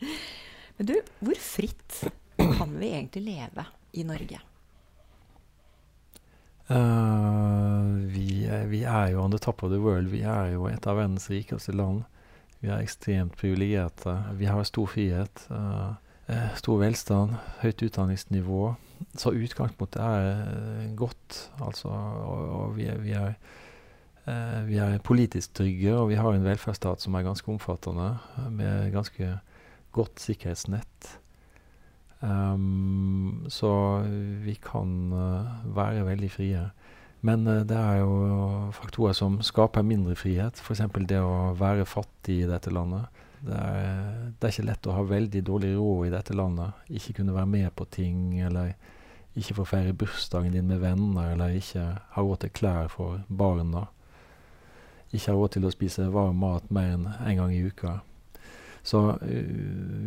Men 0.78 0.89
du, 0.89 0.94
hvor 1.20 1.39
fritt 1.42 2.04
kan 2.38 2.78
vi 2.80 2.94
egentlig 2.94 3.26
leve 3.26 3.66
i 3.98 4.06
Norge? 4.08 4.39
Uh, 6.70 8.00
vi, 8.08 8.48
vi, 8.72 8.84
er 8.88 9.12
jo 9.12 9.22
on 9.22 9.36
the 9.36 9.42
top 9.42 9.63
of 9.63 9.72
the 9.74 9.82
world. 9.84 10.08
Vi 10.13 10.24
er 10.24 10.54
jo 10.56 10.70
et 10.72 10.88
av 10.88 10.98
verdens 11.02 11.28
rikeste 11.32 11.76
land. 11.76 12.06
Vi 12.63 12.72
er 12.72 12.80
ekstremt 12.80 13.36
privilegerte. 13.38 14.16
Vi 14.39 14.48
har 14.48 14.63
stor 14.63 14.88
frihet. 14.88 15.44
Uh, 15.52 15.94
stor 16.56 16.80
velstand, 16.80 17.36
høyt 17.62 17.84
utdanningsnivå. 17.84 18.62
Så 19.20 19.34
utgangspunktet 19.36 20.00
er 20.02 20.88
godt. 20.96 21.50
Altså, 21.60 21.92
og, 21.92 22.48
og 22.62 22.78
vi, 22.78 22.88
er, 22.88 23.02
vi, 23.04 23.12
er, 23.20 23.36
vi, 24.23 24.77
er, 24.79 25.01
politisk 25.03 25.55
trygge, 25.59 25.91
og 25.97 26.07
vi 26.12 26.19
har 26.19 26.31
en 26.31 26.45
velferdsstat 26.45 27.03
som 27.03 27.15
er 27.17 27.25
ganske 27.25 27.49
omfattende, 27.51 28.13
med 28.55 28.93
ganske 28.93 29.33
godt 29.93 30.23
sikkerhetsnett. 30.23 31.17
Um, 32.23 33.43
så 33.51 33.69
vi 34.45 34.55
kan 34.63 35.12
uh, 35.12 35.75
være 35.75 36.05
veldig 36.07 36.31
frie. 36.31 36.62
Men 37.23 37.43
det 37.47 37.75
er 37.75 38.01
jo 38.01 38.71
faktorer 38.75 39.15
som 39.15 39.38
skaper 39.43 39.83
mindre 39.83 40.15
frihet. 40.19 40.59
F.eks. 40.59 40.81
det 41.07 41.19
å 41.23 41.53
være 41.59 41.86
fattig 41.88 42.41
i 42.43 42.49
dette 42.49 42.71
landet. 42.71 43.07
Det 43.43 43.55
er, 43.59 44.33
det 44.39 44.47
er, 44.47 44.51
ikke 44.53 44.67
lett 44.69 44.88
å 44.88 44.95
ha 44.95 45.03
veldig 45.07 45.41
dårlig 45.43 45.73
råd 45.75 46.07
i 46.07 46.12
dette 46.13 46.36
landet. 46.36 46.83
Ikke 46.95 47.17
kunne 47.19 47.36
være 47.36 47.49
med 47.51 47.69
på 47.75 47.88
ting, 47.91 48.39
eller 48.39 48.71
ikke 49.39 49.57
få 49.57 49.65
feire 49.67 49.95
bursdagen 49.97 50.53
din 50.55 50.69
med 50.69 50.79
venner, 50.83 51.33
eller 51.33 51.57
ikke 51.57 51.83
ha 52.15 52.23
råd 52.23 52.43
til 52.43 52.53
klær 52.55 52.91
for 52.93 53.23
barna. 53.27 53.88
Ikke 55.13 55.30
har 55.30 55.38
råd 55.38 55.54
til 55.56 55.67
å 55.67 55.71
spise 55.73 56.10
varm 56.13 56.41
mat 56.41 56.65
mer 56.73 56.95
enn 56.95 57.06
en 57.13 57.38
gang 57.38 57.54
i 57.54 57.62
uka. 57.69 57.99
Så 58.84 58.99
uh, 59.15 59.19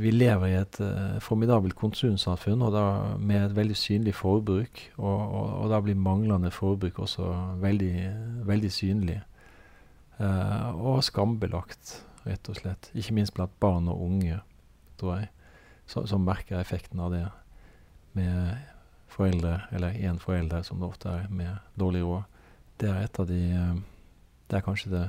vi 0.02 0.10
lever 0.12 0.50
i 0.50 0.56
et 0.58 0.80
uh, 0.84 1.16
formidabelt 1.24 1.76
konsumsamfunn, 1.78 2.64
og 2.66 2.74
da 2.74 2.84
med 3.16 3.44
et 3.46 3.56
veldig 3.56 3.78
synlig 3.78 4.16
forbruk. 4.18 4.82
Og, 4.98 5.14
og, 5.14 5.54
og 5.62 5.72
da 5.72 5.80
blir 5.84 5.96
manglende 5.96 6.52
forbruk 6.52 7.00
også 7.06 7.30
veldig, 7.62 7.94
veldig 8.50 8.72
synlig. 8.72 9.20
Uh, 10.20 10.76
og 10.76 11.00
skambelagt, 11.06 12.00
rett 12.26 12.52
og 12.52 12.60
slett. 12.60 12.90
Ikke 12.92 13.16
minst 13.16 13.36
blant 13.36 13.56
barn 13.62 13.88
og 13.92 14.02
unge, 14.10 14.42
tror 15.00 15.20
jeg. 15.20 15.32
Som 15.86 16.26
merker 16.26 16.58
effekten 16.58 17.00
av 17.00 17.14
det. 17.14 17.24
Med 18.18 18.56
foreldre, 19.12 19.60
eller 19.72 19.96
én 19.96 20.18
forelder, 20.20 20.64
som 20.66 20.80
det 20.82 20.88
ofte 20.90 21.08
er, 21.08 21.28
med 21.30 21.56
dårlig 21.78 22.02
råd. 22.04 22.40
Det 22.80 22.88
er 22.90 23.04
et 23.06 23.20
av 23.22 23.28
de 23.30 23.42
Det 24.46 24.58
er 24.58 24.62
kanskje 24.62 24.92
det 24.92 25.06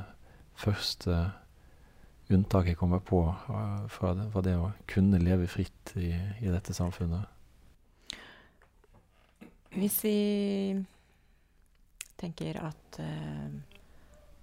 første 0.58 1.18
unntaket 2.34 2.74
jeg 2.74 2.80
kommer 2.80 3.02
på 3.06 3.22
uh, 3.30 3.86
fra, 3.92 4.12
det, 4.18 4.28
fra, 4.34 4.44
det, 4.44 4.56
å 4.60 4.72
kunne 4.90 5.22
leve 5.22 5.48
fritt 5.52 5.94
i, 5.96 6.12
i, 6.42 6.50
dette 6.52 6.76
samfunnet. 6.76 7.30
Hvis 9.78 10.00
vi 10.04 10.18
tenker 12.18 12.60
at 12.66 13.00
uh, 13.00 13.50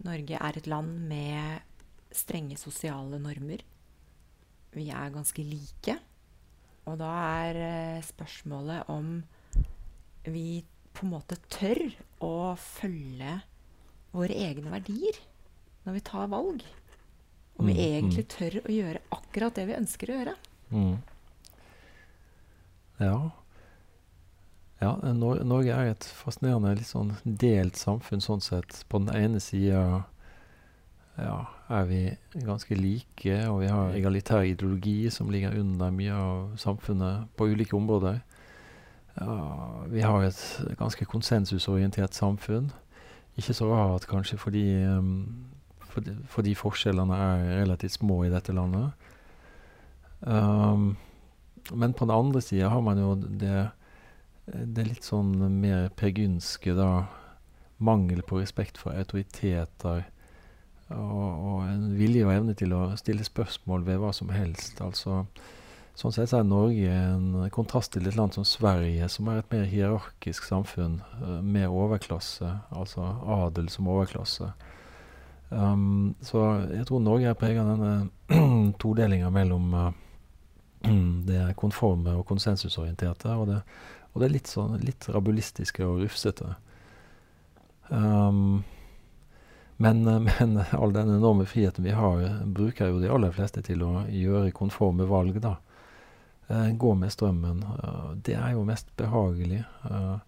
Norge 0.07 0.39
er 0.39 0.59
et 0.61 0.69
land 0.71 0.95
med 1.11 1.73
strenge 2.15 2.57
sosiale 2.61 3.19
normer 3.19 3.63
Vi 4.75 4.89
er 4.91 5.11
ganske 5.15 5.43
like. 5.43 5.97
Og 6.87 6.99
da 7.01 7.11
er 7.43 7.59
uh, 7.99 8.05
spørsmålet 8.07 8.87
om 8.95 9.19
vi 10.25 10.63
på 10.95 11.05
en 11.05 11.13
måte 11.17 11.37
tør 11.51 11.83
å 12.23 12.55
følge 12.61 13.41
våre 14.15 14.35
egne 14.47 14.73
verdier 14.73 15.19
når 15.85 15.99
vi 15.99 16.05
tar 16.07 16.31
valg. 16.33 16.65
Om 17.57 17.67
vi 17.69 17.75
mm, 17.77 17.83
egentlig 17.85 18.25
mm. 18.25 18.31
tør 18.35 18.59
å 18.65 18.75
gjøre 18.75 19.03
akkurat 19.15 19.59
det 19.59 19.67
vi 19.69 19.77
ønsker 19.79 20.11
å 20.11 20.19
gjøre. 20.19 20.35
Mm. 20.75 20.95
Ja. 23.03 23.19
Ja, 24.83 24.97
Nor 25.15 25.45
Norge 25.47 25.77
er 25.77 25.93
et 25.93 26.07
fascinerende 26.19 26.75
litt 26.77 26.91
sånn 26.91 27.15
delt 27.25 27.79
samfunn 27.79 28.25
sånn 28.25 28.43
sett. 28.45 28.83
På 28.91 29.01
den 29.01 29.15
ene 29.15 29.41
sida 29.43 30.03
ja, 31.15 31.37
er 31.71 31.87
vi 31.89 32.01
ganske 32.43 32.77
like, 32.77 33.39
og 33.49 33.63
vi 33.63 33.71
har 33.71 33.95
egalitær 33.95 34.47
ideologi 34.47 35.11
som 35.15 35.31
ligger 35.31 35.55
under 35.61 35.95
mye 35.95 36.15
av 36.19 36.57
samfunnet 36.61 37.31
på 37.39 37.53
ulike 37.55 37.77
områder. 37.79 38.19
Ja, 39.15 39.85
vi 39.89 40.03
har 40.03 40.27
et 40.27 40.43
ganske 40.81 41.07
konsensusorientert 41.07 42.19
samfunn. 42.19 42.73
Ikke 43.35 43.55
så 43.57 43.67
rart 43.71 44.07
kanskje 44.07 44.39
fordi 44.39 44.65
um, 44.87 45.27
fordi, 45.95 46.15
fordi 46.31 46.55
forskjellene 46.59 47.17
er 47.17 47.43
relativt 47.63 47.99
små 47.99 48.25
i 48.27 48.33
dette 48.33 48.55
landet. 48.55 48.91
Um, 50.21 50.97
men 51.73 51.95
på 51.95 52.09
den 52.09 52.15
andre 52.15 52.43
sida 52.43 52.71
har 52.73 52.83
man 52.85 52.99
jo 52.99 53.15
det, 53.15 53.69
det 54.47 54.89
litt 54.89 55.07
sånn 55.07 55.37
mer 55.61 55.91
pegynske, 55.99 56.75
da. 56.77 57.07
Mangel 57.85 58.23
på 58.23 58.39
respekt 58.39 58.79
for 58.81 58.97
autoriteter. 58.97 60.05
Og, 60.95 61.25
og, 61.25 61.57
en 61.67 61.89
vilje 61.99 62.27
og 62.27 62.33
evne 62.35 62.55
til 62.57 62.75
å 62.77 62.93
stille 63.01 63.25
spørsmål 63.27 63.87
ved 63.87 63.99
hva 64.03 64.13
som 64.15 64.31
helst. 64.35 64.81
Altså, 64.85 65.25
sånn 65.99 66.15
sett 66.15 66.33
er 66.35 66.47
Norge 66.47 66.91
en 66.91 67.49
kontrast 67.55 67.93
til 67.95 68.09
et 68.09 68.17
land 68.19 68.35
som 68.35 68.47
Sverige, 68.47 69.09
som 69.13 69.29
er 69.31 69.41
et 69.41 69.53
mer 69.55 69.67
hierarkisk 69.71 70.47
samfunn, 70.49 71.01
Mer 71.21 71.43
med 71.43 71.69
overklasse, 71.69 72.49
altså 72.75 73.07
adel 73.39 73.69
som 73.71 73.89
overklasse. 73.89 74.51
Um, 75.55 76.15
så 76.25 76.41
jeg 76.73 76.87
tror 76.89 77.03
Norge 77.05 77.29
er 77.31 77.39
preget 77.39 77.63
av 77.63 77.77
denne 77.77 78.73
todelinga 78.83 79.31
mellom 79.31 79.75
uh, 79.77 79.91
det 81.29 81.55
konforme 81.61 82.17
og 82.19 82.27
konsensusorienterte, 82.27 83.31
og 83.39 83.49
det, 83.53 83.61
og 84.13 84.23
det 84.23 84.33
litt, 84.33 84.51
sånn, 84.51 84.79
litt 84.83 85.07
rabulistiske 85.15 85.85
og 85.87 86.03
rufsete. 86.03 86.57
Um, 87.89 88.65
men, 89.77 90.03
men, 90.29 90.59
all 90.73 90.95
den 90.97 91.15
enorme 91.17 91.47
friheten 91.47 91.87
vi 91.87 91.95
har, 91.95 92.25
bruker 92.47 92.91
jo 92.91 92.99
de 93.03 93.13
aller 93.13 93.35
fleste 93.35 93.63
til 93.63 93.85
å 93.87 93.93
gjøre 94.11 94.55
konforme 94.57 95.07
valg, 95.11 95.39
da. 95.45 95.57
Uh, 96.51 96.71
gå 96.77 96.95
med 96.95 97.13
strømmen. 97.13 97.63
Uh, 97.65 98.13
det 98.27 98.35
er 98.37 98.53
jo 98.53 98.65
mest 98.69 98.91
behagelig. 98.97 99.63
Uh, 99.85 100.19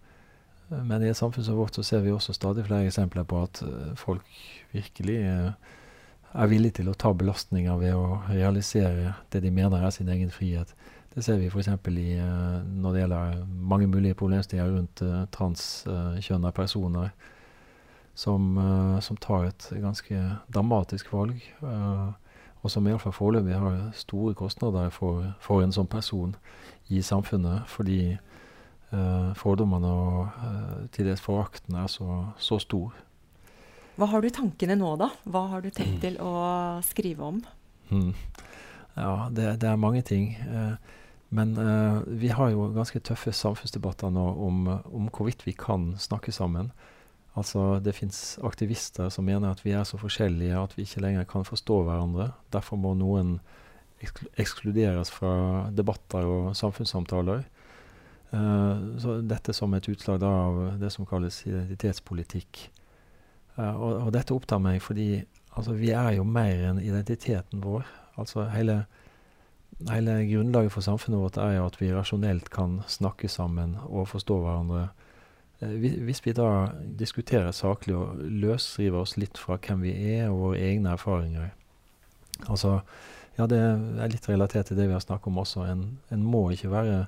men 0.69 1.03
i 1.03 1.11
et 1.11 1.17
samfunn 1.17 1.45
som 1.45 1.57
vårt 1.59 1.77
så 1.77 1.83
ser 1.85 2.01
vi 2.01 2.11
også 2.11 2.33
stadig 2.33 2.65
flere 2.65 2.89
eksempler 2.89 3.23
på 3.23 3.39
at 3.45 3.61
folk 3.95 4.25
virkelig 4.73 5.15
er 5.23 6.49
villige 6.51 6.81
til 6.81 6.89
å 6.91 6.95
ta 6.99 7.13
belastninger 7.15 7.77
ved 7.79 7.95
å 7.95 8.17
realisere 8.27 9.13
det 9.31 9.45
de 9.45 9.51
mener 9.53 9.79
er 9.79 9.93
sin 9.95 10.09
egen 10.11 10.33
frihet. 10.33 10.73
Det 11.13 11.23
ser 11.23 11.39
vi 11.39 11.47
f.eks. 11.47 11.69
Når 11.71 12.91
det 12.91 12.99
gjelder 12.99 13.39
mange 13.47 13.87
mulige 13.87 14.19
problemstillinger 14.19 14.75
rundt 14.75 15.05
transkjønna 15.31 16.51
personer 16.51 17.15
som, 18.13 18.59
som, 18.99 19.23
tar 19.23 19.47
et 19.47 19.69
ganske 19.71 20.19
dramatisk 20.51 21.13
valg. 21.15 21.39
Og 22.67 22.71
som 22.73 22.87
iallfall 22.87 23.15
foreløpig 23.15 23.55
har 23.55 23.75
store 23.95 24.35
kostnader 24.35 24.91
for, 24.91 25.29
for 25.43 25.63
en 25.63 25.71
sånn 25.71 25.87
person 25.87 26.35
i 26.91 26.99
samfunnet. 27.01 27.63
fordi 27.71 28.17
uh, 28.91 29.31
fordommene 29.39 29.87
og 29.87 30.41
uh, 30.43 30.87
til 30.91 31.07
dels 31.07 31.23
forakten 31.23 31.79
er 31.79 31.87
så, 31.91 32.33
så, 32.37 32.59
stor. 32.59 32.91
Hva 33.97 34.11
har 34.11 34.21
du 34.21 34.27
i 34.27 34.35
tankene 34.35 34.75
nå, 34.77 34.93
da? 34.99 35.09
Hva 35.23 35.47
har 35.53 35.63
du 35.63 35.71
tenkt 35.71 36.03
til 36.03 36.19
å 36.21 36.33
skrive 36.85 37.31
om? 37.31 37.41
Hmm. 37.89 38.13
Ja, 38.97 39.29
det, 39.31 39.61
det, 39.63 39.71
er 39.71 39.79
mange 39.79 40.03
ting. 40.05 40.35
Uh, 40.51 40.75
men 41.29 41.57
vi 42.07 42.29
har 42.31 42.53
jo 42.53 42.69
ganske 42.71 43.01
tøffe 43.03 43.33
samfunnsdebatter 43.35 44.13
nå 44.15 44.29
om, 44.47 44.61
om 44.95 45.09
hvorvidt 45.11 45.41
vi 45.43 45.51
kan 45.59 45.89
snakke 45.99 46.31
sammen. 46.31 46.69
Altså, 47.37 47.79
Det 47.79 47.93
fins 47.95 48.39
aktivister 48.43 49.11
som 49.13 49.25
mener 49.25 49.51
at 49.51 49.61
vi 49.65 49.75
er 49.77 49.85
så 49.85 49.99
forskjellige 50.01 50.57
at 50.57 50.73
vi 50.77 50.87
ikke 50.87 51.03
lenger 51.03 51.27
kan 51.29 51.45
forstå 51.45 51.83
hverandre. 51.85 52.31
Derfor 52.53 52.79
må 52.81 52.95
noen 52.97 53.37
ekskluderes 54.37 55.11
fra 55.13 55.69
debatter 55.73 56.25
og 56.25 56.55
samfunnssamtaler. 56.57 57.45
Uh, 58.27 58.97
så 58.99 59.21
dette 59.23 59.53
som 59.55 59.71
et 59.73 59.87
utslag 59.87 60.23
av 60.27 60.57
det 60.81 60.89
som 60.91 61.07
kalles 61.07 61.39
identitetspolitikk. 61.47 62.65
Uh, 63.55 63.71
og, 63.71 63.91
og, 64.01 64.09
dette 64.13 64.35
opptar 64.35 64.59
meg 64.59 64.81
fordi 64.83 65.23
altså, 65.55 65.77
vi 65.77 65.93
er 65.95 66.17
jo 66.17 66.25
mer 66.27 66.65
enn 66.71 66.81
identiteten 66.83 67.63
vår. 67.63 67.87
Altså 68.19 68.49
hele, 68.51 68.81
hele, 69.87 70.19
grunnlaget 70.27 70.73
for 70.75 70.85
samfunnet 70.85 71.21
vårt 71.21 71.39
er 71.41 71.55
jo 71.57 71.67
at 71.69 71.79
vi 71.79 71.93
rasjonelt 71.93 72.51
kan 72.53 72.81
snakke 72.89 73.31
sammen 73.31 73.77
og 73.87 74.09
forstå 74.11 74.41
hverandre. 74.43 74.87
Uh, 75.61 75.77
hvis 76.05 76.23
vi 76.25 76.35
da 76.37 76.69
diskuterer 76.99 77.51
saklig 77.55 77.95
og 77.97 78.19
løsriver 78.21 79.01
oss 79.01 79.17
litt 79.17 79.39
fra 79.41 79.57
hvem 79.57 79.85
vi 79.87 79.95
er 80.17 80.27
og 80.29 80.41
våre 80.43 80.65
egne 80.69 80.93
erfaringer, 80.93 81.53
Altså, 82.45 82.79
ja, 83.37 83.47
det 83.49 83.57
er 83.57 84.11
litt 84.11 84.29
relatert 84.29 84.69
til 84.69 84.77
det 84.77 84.87
vi 84.89 84.95
har 84.95 85.03
snakket 85.03 85.31
om 85.31 85.41
også. 85.41 85.65
En, 85.69 85.83
en 86.13 86.23
må 86.23 86.47
ikke 86.53 86.71
være 86.71 86.99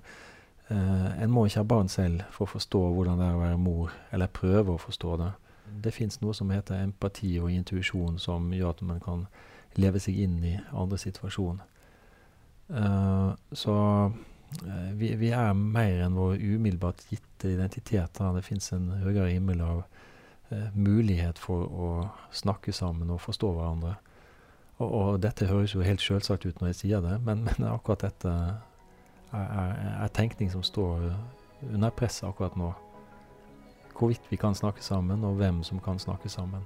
eh, 0.70 1.24
En 1.24 1.32
må 1.34 1.46
ikke 1.46 1.64
ha 1.64 1.68
barn 1.68 1.90
selv 1.90 2.24
for 2.34 2.48
å 2.48 2.54
forstå 2.56 2.82
hvordan 2.96 3.22
det 3.22 3.28
er 3.28 3.38
å 3.38 3.44
være 3.44 3.62
mor, 3.62 3.94
eller 4.12 4.32
prøve 4.34 4.76
å 4.76 4.82
forstå 4.82 5.18
det. 5.22 5.32
Det 5.86 5.94
fins 5.94 6.20
noe 6.22 6.34
som 6.34 6.50
heter 6.54 6.82
empati 6.82 7.36
og 7.40 7.52
intuisjon, 7.54 8.18
som 8.22 8.54
gjør 8.54 8.74
at 8.74 8.86
man 8.86 9.02
kan 9.04 9.28
leve 9.78 10.02
seg 10.02 10.18
inn 10.18 10.40
i 10.44 10.56
andre 10.74 10.98
situasjoner. 10.98 11.66
Uh, 12.70 13.34
så 13.54 13.76
vi, 14.98 15.14
vi, 15.16 15.32
er 15.36 15.54
mer 15.54 16.04
enn 16.06 16.18
vår 16.18 16.40
umiddelbart 16.42 17.06
gitte 17.12 17.52
identitet. 17.54 18.20
Det 18.20 18.46
fins 18.46 18.72
en 18.74 18.90
høyere 19.04 19.30
himmel 19.32 19.62
av 19.64 19.82
uh, 19.84 20.70
mulighet 20.74 21.40
for 21.40 21.70
å 21.70 21.90
snakke 22.36 22.74
sammen 22.76 23.12
og 23.14 23.22
forstå 23.24 23.52
hverandre. 23.56 23.96
Og, 24.80 24.90
og 24.90 25.22
dette 25.24 25.50
høres 25.50 25.76
jo 25.76 25.86
helt 25.86 26.04
selvsagt 26.04 26.48
ut 26.48 26.62
når 26.62 26.74
jeg 26.74 26.82
sier 26.84 27.06
det, 27.06 27.20
men, 27.26 27.46
men 27.48 27.70
akkurat 27.70 28.08
dette 28.08 28.32
er, 28.32 28.60
er, 29.38 29.74
er, 30.00 30.12
tenkning 30.16 30.52
som 30.52 30.64
står 30.66 31.12
under 31.70 31.94
press 31.94 32.22
akkurat 32.24 32.56
nå. 32.60 32.74
Hvorvidt 34.00 34.30
vi 34.32 34.40
kan 34.40 34.56
snakke 34.56 34.84
sammen, 34.84 35.26
og 35.28 35.36
hvem 35.42 35.60
som 35.68 35.82
kan 35.84 36.00
snakke 36.00 36.32
sammen. 36.32 36.64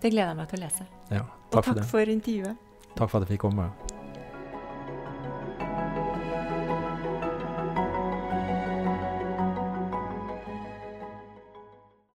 Det 0.00 0.10
gleder 0.12 0.32
jeg 0.32 0.38
meg 0.38 0.48
til 0.48 0.62
å 0.62 0.64
lese. 0.64 0.86
Ja, 1.10 1.26
takk 1.52 1.60
og 1.60 1.68
takk 1.68 1.82
for, 1.82 1.90
for 1.98 2.14
intervjuet. 2.16 2.72
Takk 2.94 3.12
for 3.12 3.20
at 3.20 3.28
jeg 3.28 3.36
fikk 3.36 3.44
komme. 3.44 3.68